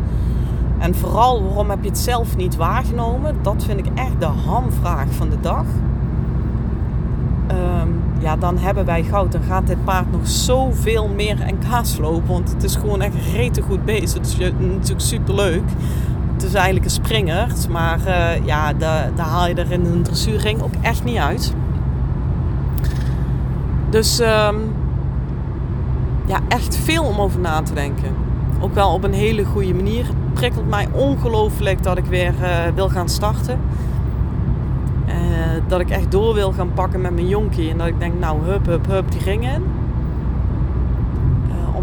En 0.78 0.96
vooral, 0.96 1.44
waarom 1.44 1.70
heb 1.70 1.84
je 1.84 1.90
het 1.90 1.98
zelf 1.98 2.38
niet 2.38 2.56
waargenomen? 2.56 3.36
Dat 3.42 3.64
vind 3.64 3.80
ik 3.80 3.88
echt 3.96 4.20
de 4.20 4.26
hamvraag 4.26 5.08
van 5.10 5.30
de 5.30 5.40
dag. 5.42 5.66
Um, 7.52 8.02
ja, 8.20 8.36
dan 8.36 8.58
hebben 8.58 8.86
wij 8.86 9.04
goud. 9.04 9.32
Dan 9.32 9.42
gaat 9.42 9.68
dit 9.68 9.84
paard 9.84 10.12
nog 10.12 10.28
zoveel 10.28 11.08
meer 11.08 11.38
NK's 11.38 11.98
lopen. 11.98 12.28
Want 12.28 12.52
het 12.54 12.64
is 12.64 12.76
gewoon 12.76 13.02
echt 13.02 13.16
rete 13.34 13.62
goed 13.62 13.86
bezig. 13.86 14.14
Het 14.14 14.28
is 14.28 14.38
natuurlijk 14.38 15.02
super 15.02 15.34
leuk. 15.34 15.64
Het 16.38 16.46
is 16.46 16.54
eigenlijk 16.54 16.86
een 16.86 16.92
springer. 16.92 17.48
Maar 17.70 18.00
uh, 18.08 18.46
ja, 18.46 18.74
daar 18.74 19.12
haal 19.16 19.48
je 19.48 19.54
er 19.54 19.72
in 19.72 19.86
een 19.86 20.04
dressuurring 20.04 20.62
ook 20.62 20.74
echt 20.82 21.04
niet 21.04 21.18
uit. 21.18 21.54
Dus 23.90 24.20
um, 24.20 24.76
ja, 26.26 26.40
echt 26.48 26.78
veel 26.78 27.04
om 27.04 27.20
over 27.20 27.40
na 27.40 27.62
te 27.62 27.74
denken. 27.74 28.16
Ook 28.60 28.74
wel 28.74 28.94
op 28.94 29.04
een 29.04 29.14
hele 29.14 29.46
goede 29.46 29.74
manier. 29.74 30.06
Het 30.06 30.34
prikkelt 30.34 30.70
mij 30.70 30.88
ongelooflijk 30.92 31.84
dat 31.84 31.98
ik 31.98 32.06
weer 32.06 32.34
uh, 32.42 32.50
wil 32.76 32.90
gaan 32.90 33.10
starten. 33.10 33.60
Uh, 35.08 35.14
dat 35.68 35.80
ik 35.80 35.90
echt 35.90 36.12
door 36.12 36.34
wil 36.34 36.52
gaan 36.52 36.74
pakken 36.74 37.02
met 37.02 37.14
mijn 37.14 37.28
jonkie. 37.28 37.70
En 37.70 37.78
dat 37.78 37.88
ik 37.88 38.00
denk, 38.00 38.20
nou, 38.20 38.44
hup, 38.44 38.66
hup, 38.66 38.88
hup, 38.88 39.12
die 39.12 39.24
ringen. 39.24 39.64
Uh, 39.64 39.77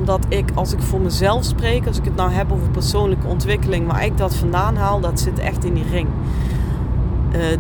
omdat 0.05 0.27
ik, 0.29 0.51
als 0.55 0.73
ik 0.73 0.83
voor 0.83 1.01
mezelf 1.01 1.45
spreek, 1.45 1.87
als 1.87 1.99
ik 1.99 2.05
het 2.05 2.17
nou 2.17 2.31
heb 2.31 2.53
over 2.53 2.69
persoonlijke 2.69 3.27
ontwikkeling, 3.27 3.87
waar 3.87 4.05
ik 4.05 4.19
dat 4.19 4.35
vandaan 4.35 4.77
haal, 4.77 5.01
dat 5.01 5.21
zit 5.21 5.39
echt 5.39 5.65
in 5.65 5.75
die 5.75 5.89
ring. 5.91 6.09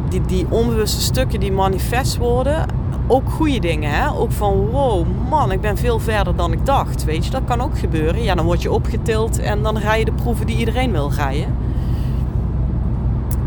die, 0.08 0.20
die 0.26 0.46
onbewuste 0.48 1.00
stukken 1.00 1.40
die 1.40 1.52
manifest 1.52 2.16
worden, 2.16 2.66
ook 3.06 3.30
goede 3.30 3.58
dingen. 3.60 3.90
Hè? 3.90 4.10
Ook 4.10 4.32
van 4.32 4.70
wow, 4.70 5.06
man, 5.28 5.52
ik 5.52 5.60
ben 5.60 5.76
veel 5.76 5.98
verder 5.98 6.36
dan 6.36 6.52
ik 6.52 6.66
dacht. 6.66 7.04
Weet 7.04 7.24
je, 7.24 7.30
dat 7.30 7.44
kan 7.44 7.60
ook 7.60 7.78
gebeuren. 7.78 8.22
Ja, 8.22 8.34
dan 8.34 8.44
word 8.44 8.62
je 8.62 8.72
opgetild 8.72 9.38
en 9.38 9.62
dan 9.62 9.78
rij 9.78 9.98
je 9.98 10.04
de 10.04 10.12
proeven 10.12 10.46
die 10.46 10.56
iedereen 10.56 10.92
wil 10.92 11.10
rijden. 11.10 11.54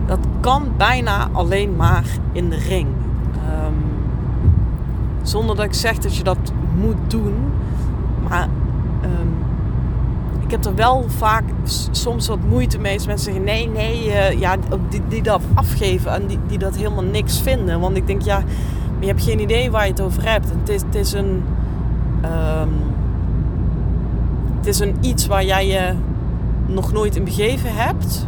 Dat 0.05 0.19
kan 0.39 0.63
bijna 0.77 1.29
alleen 1.31 1.75
maar 1.75 2.05
in 2.31 2.49
de 2.49 2.57
ring. 2.57 2.87
Um, 2.87 3.75
zonder 5.21 5.55
dat 5.55 5.65
ik 5.65 5.73
zeg 5.73 5.97
dat 5.97 6.15
je 6.15 6.23
dat 6.23 6.51
moet 6.75 7.09
doen. 7.09 7.33
Maar 8.29 8.47
ik 10.47 10.53
heb 10.53 10.65
er 10.65 10.75
wel 10.75 11.05
vaak 11.07 11.43
soms 11.91 12.27
wat 12.27 12.39
moeite 12.49 12.79
mee 12.79 12.99
mensen 13.05 13.19
zeggen 13.19 13.43
nee, 13.43 13.69
nee, 13.69 14.05
uh, 14.05 14.39
ja, 14.39 14.55
die, 14.89 15.01
die 15.07 15.21
dat 15.21 15.41
afgeven 15.53 16.11
en 16.11 16.27
die, 16.27 16.39
die 16.47 16.57
dat 16.57 16.75
helemaal 16.75 17.03
niks 17.03 17.41
vinden. 17.41 17.79
Want 17.79 17.97
ik 17.97 18.07
denk 18.07 18.21
ja, 18.21 18.43
je 18.99 19.07
hebt 19.07 19.23
geen 19.23 19.39
idee 19.39 19.71
waar 19.71 19.85
je 19.85 19.91
het 19.91 20.01
over 20.01 20.29
hebt. 20.29 20.49
Het 20.49 20.69
is, 20.69 20.81
het 20.81 20.95
is 20.95 21.13
een. 21.13 21.43
Um, 22.25 22.73
het 24.57 24.67
is 24.67 24.79
een 24.79 24.95
iets 25.01 25.27
waar 25.27 25.45
jij 25.45 25.67
je 25.67 25.93
nog 26.65 26.91
nooit 26.91 27.15
in 27.15 27.23
begeven 27.23 27.75
hebt. 27.75 28.27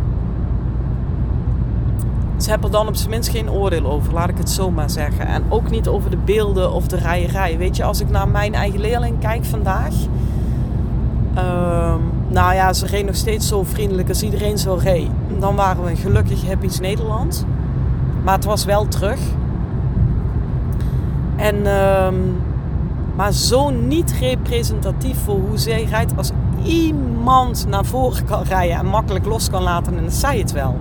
Ze 2.37 2.49
hebben 2.49 2.69
er 2.69 2.75
dan 2.75 2.87
op 2.87 2.95
zijn 2.95 3.09
minst 3.09 3.29
geen 3.29 3.51
oordeel 3.51 3.85
over, 3.85 4.13
laat 4.13 4.29
ik 4.29 4.37
het 4.37 4.49
zo 4.49 4.71
maar 4.71 4.89
zeggen. 4.89 5.27
En 5.27 5.43
ook 5.49 5.69
niet 5.69 5.87
over 5.87 6.09
de 6.09 6.17
beelden 6.17 6.71
of 6.71 6.87
de 6.87 6.95
rijerij. 6.95 7.57
Weet 7.57 7.75
je, 7.75 7.83
als 7.83 8.01
ik 8.01 8.09
naar 8.09 8.27
mijn 8.27 8.53
eigen 8.53 8.79
leerling 8.79 9.19
kijk 9.19 9.45
vandaag. 9.45 9.93
Um, 11.39 12.11
nou 12.27 12.53
ja, 12.53 12.73
ze 12.73 12.85
reed 12.85 13.05
nog 13.05 13.15
steeds 13.15 13.47
zo 13.47 13.63
vriendelijk 13.63 14.09
als 14.09 14.21
iedereen 14.21 14.57
zo 14.57 14.79
reed. 14.81 15.09
Dan 15.39 15.55
waren 15.55 15.83
we 15.83 15.95
gelukkig 15.95 16.47
Happy's 16.47 16.79
Nederland. 16.79 17.45
Maar 18.23 18.35
het 18.35 18.45
was 18.45 18.65
wel 18.65 18.87
terug. 18.87 19.19
En, 21.35 21.67
um, 21.67 22.41
maar 23.15 23.33
zo 23.33 23.69
niet 23.69 24.11
representatief 24.19 25.23
voor 25.23 25.39
hoe 25.39 25.57
zij 25.57 25.83
rijdt 25.83 26.17
als 26.17 26.31
iemand 26.63 27.65
naar 27.67 27.85
voren 27.85 28.25
kan 28.25 28.43
rijden 28.43 28.77
en 28.77 28.85
makkelijk 28.85 29.25
los 29.25 29.49
kan 29.49 29.63
laten. 29.63 29.97
En 29.97 30.03
dan 30.03 30.11
zei 30.11 30.39
het 30.39 30.51
wel. 30.51 30.77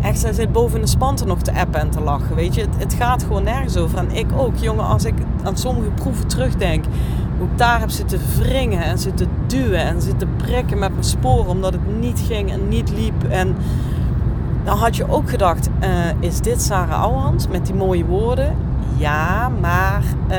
Echt, 0.00 0.18
zij 0.18 0.32
zit 0.32 0.52
boven 0.52 0.80
de 0.80 0.86
spanten 0.86 1.26
nog 1.26 1.42
te 1.42 1.52
appen 1.52 1.80
en 1.80 1.90
te 1.90 2.00
lachen. 2.00 2.34
Weet 2.34 2.54
je, 2.54 2.60
het, 2.60 2.76
het, 2.76 2.94
gaat 2.94 3.22
gewoon 3.22 3.42
nergens 3.42 3.76
over. 3.76 3.98
En 3.98 4.10
ik 4.10 4.26
ook, 4.36 4.56
jongen, 4.56 4.86
als 4.86 5.04
ik 5.04 5.14
aan 5.44 5.56
sommige 5.56 5.90
proeven 5.90 6.26
terugdenk. 6.26 6.84
Ik 7.40 7.58
daar 7.58 7.80
heb 7.80 7.90
zitten 7.90 8.20
wringen 8.38 8.82
en 8.82 8.98
zitten 8.98 9.28
duwen 9.46 9.80
en 9.80 10.02
zitten 10.02 10.28
prikken 10.36 10.78
met 10.78 10.90
mijn 10.90 11.04
sporen. 11.04 11.50
Omdat 11.50 11.72
het 11.72 12.00
niet 12.00 12.20
ging 12.28 12.50
en 12.50 12.68
niet 12.68 12.90
liep. 12.90 13.24
En 13.28 13.56
dan 14.64 14.78
had 14.78 14.96
je 14.96 15.10
ook 15.10 15.30
gedacht, 15.30 15.68
uh, 15.80 15.88
is 16.20 16.40
dit 16.40 16.62
Sarah 16.62 17.02
Ouwehand 17.02 17.48
met 17.50 17.66
die 17.66 17.74
mooie 17.74 18.04
woorden? 18.04 18.56
Ja, 18.96 19.48
maar... 19.60 20.02
Uh, 20.30 20.36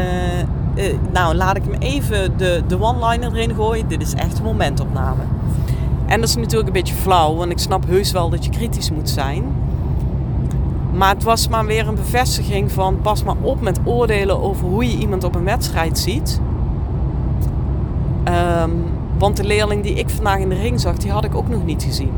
uh, 0.76 0.94
nou, 1.14 1.36
laat 1.36 1.56
ik 1.56 1.64
hem 1.64 1.74
even 1.74 2.38
de, 2.38 2.64
de 2.68 2.82
one-liner 2.82 3.36
erin 3.36 3.56
gooien. 3.56 3.88
Dit 3.88 4.02
is 4.02 4.14
echt 4.14 4.38
een 4.38 4.44
momentopname. 4.44 5.22
En 6.06 6.20
dat 6.20 6.30
is 6.30 6.36
natuurlijk 6.36 6.68
een 6.68 6.74
beetje 6.74 6.96
flauw, 6.96 7.36
want 7.36 7.52
ik 7.52 7.60
snap 7.60 7.88
heus 7.88 8.12
wel 8.12 8.30
dat 8.30 8.46
je 8.46 8.52
kritisch 8.52 8.92
moet 8.92 9.10
zijn. 9.10 9.44
Maar 10.94 11.14
het 11.14 11.24
was 11.24 11.48
maar 11.48 11.66
weer 11.66 11.88
een 11.88 11.96
bevestiging 11.96 12.72
van 12.72 13.02
pas 13.02 13.24
maar 13.24 13.36
op 13.42 13.62
met 13.62 13.80
oordelen 13.84 14.42
over 14.42 14.68
hoe 14.68 14.86
je 14.86 14.98
iemand 14.98 15.24
op 15.24 15.36
een 15.36 15.44
wedstrijd 15.44 15.98
ziet. 16.00 16.42
Um, 18.28 18.84
want 19.18 19.38
de 19.38 19.44
leerling 19.44 19.84
die 19.84 19.94
ik 19.94 20.10
vandaag 20.10 20.40
in 20.40 20.50
de 20.50 20.56
ring 20.56 20.80
zag, 20.80 20.98
die 20.98 21.12
had 21.12 21.24
ik 21.24 21.36
ook 21.36 21.48
nog 21.48 21.66
niet 21.66 21.84
gezien. 21.84 22.12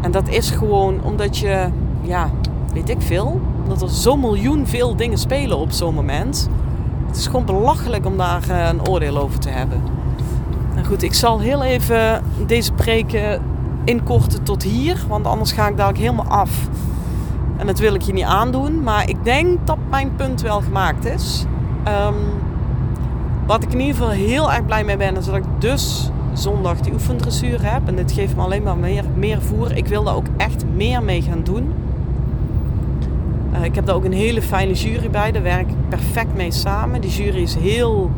En 0.00 0.10
dat 0.10 0.28
is 0.28 0.50
gewoon 0.50 1.02
omdat 1.02 1.38
je, 1.38 1.68
ja, 2.02 2.30
weet 2.72 2.88
ik 2.88 3.02
veel, 3.02 3.40
dat 3.68 3.82
er 3.82 3.88
zo'n 3.88 4.20
miljoen 4.20 4.66
veel 4.66 4.96
dingen 4.96 5.18
spelen 5.18 5.58
op 5.58 5.72
zo'n 5.72 5.94
moment. 5.94 6.48
Het 7.06 7.16
is 7.16 7.26
gewoon 7.26 7.44
belachelijk 7.44 8.06
om 8.06 8.16
daar 8.16 8.50
eh, 8.50 8.68
een 8.68 8.88
oordeel 8.88 9.18
over 9.18 9.38
te 9.38 9.48
hebben. 9.48 9.82
Nou 10.74 10.86
goed, 10.86 11.02
ik 11.02 11.14
zal 11.14 11.40
heel 11.40 11.62
even 11.62 12.22
deze 12.46 12.72
preken 12.72 13.42
inkorten 13.84 14.42
tot 14.42 14.62
hier, 14.62 15.04
want 15.08 15.26
anders 15.26 15.52
ga 15.52 15.68
ik 15.68 15.76
dadelijk 15.76 16.02
helemaal 16.02 16.26
af. 16.26 16.68
En 17.56 17.66
dat 17.66 17.78
wil 17.78 17.94
ik 17.94 18.02
je 18.02 18.12
niet 18.12 18.24
aandoen, 18.24 18.82
maar 18.82 19.08
ik 19.08 19.24
denk 19.24 19.66
dat 19.66 19.78
mijn 19.90 20.14
punt 20.16 20.40
wel 20.40 20.60
gemaakt 20.60 21.04
is. 21.04 21.44
Um, 22.06 22.14
wat 23.46 23.62
ik 23.62 23.72
in 23.72 23.80
ieder 23.80 23.94
geval 23.94 24.10
heel 24.10 24.52
erg 24.52 24.66
blij 24.66 24.84
mee 24.84 24.96
ben, 24.96 25.16
is 25.16 25.24
dat 25.24 25.36
ik 25.36 25.44
dus 25.58 26.10
zondag 26.32 26.80
die 26.80 26.92
oefendressuur 26.92 27.72
heb. 27.72 27.88
En 27.88 27.96
dit 27.96 28.12
geeft 28.12 28.36
me 28.36 28.42
alleen 28.42 28.62
maar 28.62 28.76
meer, 28.76 29.04
meer 29.14 29.42
voer. 29.42 29.76
Ik 29.76 29.86
wil 29.86 30.04
daar 30.04 30.14
ook 30.14 30.26
echt 30.36 30.64
meer 30.74 31.02
mee 31.02 31.22
gaan 31.22 31.42
doen. 31.42 31.72
Uh, 33.52 33.64
ik 33.64 33.74
heb 33.74 33.86
daar 33.86 33.94
ook 33.94 34.04
een 34.04 34.12
hele 34.12 34.42
fijne 34.42 34.72
jury 34.72 35.10
bij. 35.10 35.32
Daar 35.32 35.42
werk 35.42 35.68
ik 35.68 35.88
perfect 35.88 36.34
mee 36.34 36.52
samen. 36.52 37.00
Die 37.00 37.10
jury 37.10 37.42
is 37.42 37.54
heel 37.54 38.10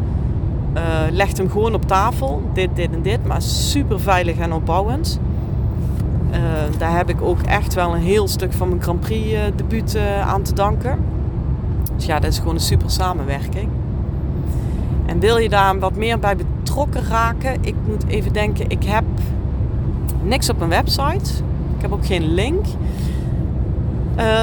uh, 0.75 0.83
legt 1.11 1.37
hem 1.37 1.51
gewoon 1.51 1.75
op 1.75 1.87
tafel. 1.87 2.43
Dit, 2.53 2.69
dit 2.75 2.93
en 2.93 3.03
dit. 3.03 3.27
Maar 3.27 3.43
super 3.43 4.01
veilig 4.01 4.39
en 4.39 4.53
opbouwend. 4.53 5.21
Uh, 6.31 6.39
daar 6.79 6.97
heb 6.97 7.09
ik 7.09 7.23
ook 7.23 7.43
echt 7.43 7.75
wel 7.75 7.95
een 7.95 8.03
heel 8.03 8.29
stuk 8.29 8.53
van 8.53 8.69
mijn 8.69 8.83
Grand 8.83 9.01
Prix 9.01 9.39
debuut 9.57 9.99
aan 10.25 10.43
te 10.43 10.55
danken. 10.55 10.99
Dus 11.97 12.07
ja, 12.07 12.21
dat 12.21 12.31
is 12.31 12.39
gewoon 12.39 12.55
een 12.55 12.61
super 12.61 12.91
samenwerking. 12.91 13.69
En 15.07 15.19
wil 15.19 15.37
je 15.37 15.49
daar 15.49 15.79
wat 15.79 15.97
meer 15.97 16.19
bij 16.19 16.37
betrokken 16.37 17.03
raken? 17.09 17.57
Ik 17.61 17.75
moet 17.87 18.07
even 18.07 18.33
denken, 18.33 18.65
ik 18.69 18.85
heb 18.85 19.05
niks 20.23 20.49
op 20.49 20.59
mijn 20.59 20.71
website. 20.71 21.31
Ik 21.77 21.83
heb 21.83 21.93
ook 21.93 22.07
geen 22.07 22.35
link. 22.35 22.67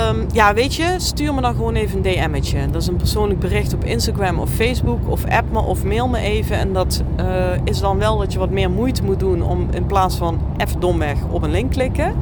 Um, 0.10 0.26
ja, 0.32 0.54
weet 0.54 0.76
je, 0.76 0.96
stuur 0.98 1.34
me 1.34 1.42
dan 1.42 1.56
gewoon 1.56 1.76
even 1.76 1.98
een 1.98 2.32
DM'tje. 2.32 2.70
Dat 2.72 2.82
is 2.82 2.88
een 2.88 2.96
persoonlijk 2.96 3.40
bericht 3.40 3.74
op 3.74 3.84
Instagram 3.84 4.40
of 4.40 4.50
Facebook. 4.50 5.00
Of 5.08 5.26
app 5.26 5.52
me 5.52 5.60
of 5.60 5.84
mail 5.84 6.08
me 6.08 6.20
even. 6.20 6.58
En 6.58 6.74
dat 6.74 7.04
uh, 7.20 7.26
is 7.64 7.80
dan 7.80 7.98
wel 7.98 8.18
dat 8.18 8.34
je 8.34 8.40
wat 8.40 8.50
meer 8.50 8.70
moeite 8.70 9.04
moet 9.04 9.20
doen 9.20 9.42
om 9.42 9.68
in 9.72 9.86
plaats 9.86 10.16
van 10.16 10.40
even 10.58 10.80
domweg 10.80 11.18
op 11.30 11.44
een 11.44 11.52
link 11.52 11.72
klikken. 11.72 12.16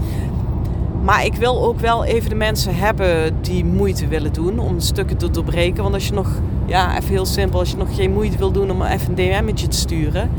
Maar 1.04 1.26
ik 1.26 1.34
wil 1.34 1.64
ook 1.64 1.80
wel 1.80 2.04
even 2.06 2.30
de 2.30 2.36
mensen 2.36 2.76
hebben 2.76 3.36
die 3.42 3.66
moeite 3.66 4.08
willen 4.08 4.34
doen 4.34 4.60
om 4.60 4.80
stukken 4.80 5.18
te 5.18 5.32
doorbreken. 5.32 5.84
Want 5.84 5.96
als 5.96 6.08
je 6.08 6.14
nog, 6.14 6.30
ja, 6.66 6.98
even 6.98 7.10
heel 7.10 7.26
simpel, 7.26 7.60
als 7.60 7.70
je 7.70 7.78
nog 7.78 7.96
geen 7.96 8.14
moeite 8.14 8.38
wil 8.38 8.52
doen 8.52 8.72
om 8.72 8.82
even 8.82 9.10
een 9.10 9.16
DM'tje 9.16 9.68
te 9.68 9.78
sturen. 9.78 10.30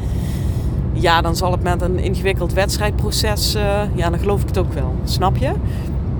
Ja, 0.92 1.20
dan 1.20 1.37
zal 1.37 1.51
het 1.51 1.62
met 1.62 1.83
een 1.83 1.98
ingewikkeld 1.98 2.53
wedstrijdproces, 2.53 3.55
uh, 3.55 3.62
ja, 3.94 4.11
dan 4.11 4.18
geloof 4.18 4.40
ik 4.42 4.48
het 4.48 4.59
ook 4.59 4.72
wel. 4.72 4.94
Snap 5.05 5.37
je? 5.37 5.53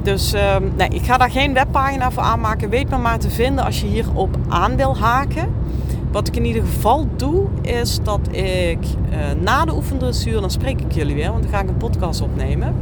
Dus 0.03 0.35
uh, 0.35 0.57
nee, 0.77 0.89
ik 0.89 1.03
ga 1.03 1.17
daar 1.17 1.31
geen 1.31 1.55
webpagina 1.55 2.11
voor 2.11 2.23
aanmaken. 2.23 2.69
Weet 2.69 2.91
me 2.91 2.97
maar 2.97 3.19
te 3.19 3.31
vinden 3.31 3.65
als 3.65 3.81
je 3.81 3.87
hierop 3.87 4.37
aan 4.49 4.77
wil 4.77 4.97
haken. 4.97 5.49
Wat 6.13 6.29
ik 6.29 6.37
in 6.37 6.45
ieder 6.45 6.63
geval 6.63 7.07
doe, 7.17 7.47
is 7.61 8.01
dat 8.03 8.21
ik 8.31 8.79
uh, 9.11 9.19
na 9.41 9.65
de 9.65 9.75
oefendressuur, 9.75 10.41
dan 10.41 10.51
spreek 10.51 10.81
ik 10.81 10.93
jullie 10.93 11.15
weer, 11.15 11.31
want 11.31 11.43
dan 11.43 11.53
ga 11.53 11.61
ik 11.61 11.69
een 11.69 11.77
podcast 11.77 12.21
opnemen. 12.21 12.75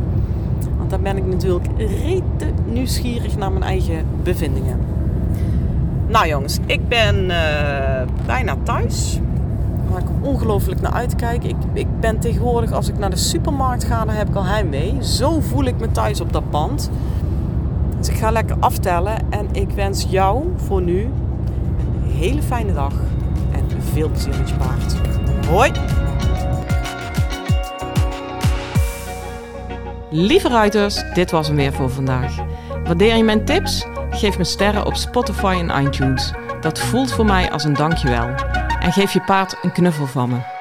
Dan 0.91 1.03
ben 1.03 1.17
ik 1.17 1.27
natuurlijk 1.27 1.67
rete 1.77 2.47
nieuwsgierig 2.65 3.37
naar 3.37 3.53
mijn 3.53 3.65
eigen 3.65 4.05
bevindingen. 4.23 4.79
Nou 6.07 6.29
jongens, 6.29 6.59
ik 6.67 6.89
ben 6.89 7.25
uh, 7.25 7.33
bijna 8.27 8.57
thuis. 8.63 9.21
Waar 9.91 10.01
ik 10.01 10.09
ongelooflijk 10.21 10.81
naar 10.81 10.93
uitkijk. 10.93 11.45
Ik, 11.45 11.57
ik 11.73 12.01
ben 12.01 12.19
tegenwoordig, 12.19 12.73
als 12.73 12.89
ik 12.89 12.99
naar 12.99 13.11
de 13.11 13.17
supermarkt 13.17 13.85
ga, 13.85 14.05
dan 14.05 14.15
heb 14.15 14.29
ik 14.29 14.35
al 14.35 14.45
heimwee. 14.45 14.97
Zo 15.01 15.41
voel 15.41 15.65
ik 15.65 15.81
me 15.81 15.91
thuis 15.91 16.21
op 16.21 16.33
dat 16.33 16.51
pand. 16.51 16.91
Dus 17.99 18.09
ik 18.09 18.17
ga 18.17 18.31
lekker 18.31 18.57
aftellen. 18.61 19.17
En 19.31 19.47
ik 19.53 19.71
wens 19.71 20.07
jou 20.09 20.45
voor 20.57 20.83
nu 20.83 21.01
een 21.01 22.11
hele 22.17 22.43
fijne 22.43 22.73
dag. 22.73 22.93
En 23.53 23.65
veel 23.93 24.09
plezier 24.09 24.39
met 24.39 24.49
je 24.49 24.57
paard. 24.57 24.97
Hoi! 25.47 26.00
Lieve 30.13 30.49
ruiters, 30.49 31.03
dit 31.15 31.31
was 31.31 31.47
hem 31.47 31.57
weer 31.57 31.73
voor 31.73 31.91
vandaag. 31.91 32.35
Waardeer 32.85 33.17
je 33.17 33.25
mijn 33.25 33.45
tips? 33.45 33.87
Geef 34.11 34.39
me 34.39 34.45
sterren 34.45 34.87
op 34.87 34.95
Spotify 34.95 35.63
en 35.67 35.85
iTunes. 35.85 36.33
Dat 36.61 36.79
voelt 36.79 37.13
voor 37.13 37.25
mij 37.25 37.51
als 37.51 37.65
een 37.65 37.75
dankjewel. 37.75 38.29
En 38.81 38.93
geef 38.93 39.13
je 39.13 39.21
paard 39.21 39.57
een 39.63 39.73
knuffel 39.73 40.07
van 40.07 40.29
me. 40.29 40.60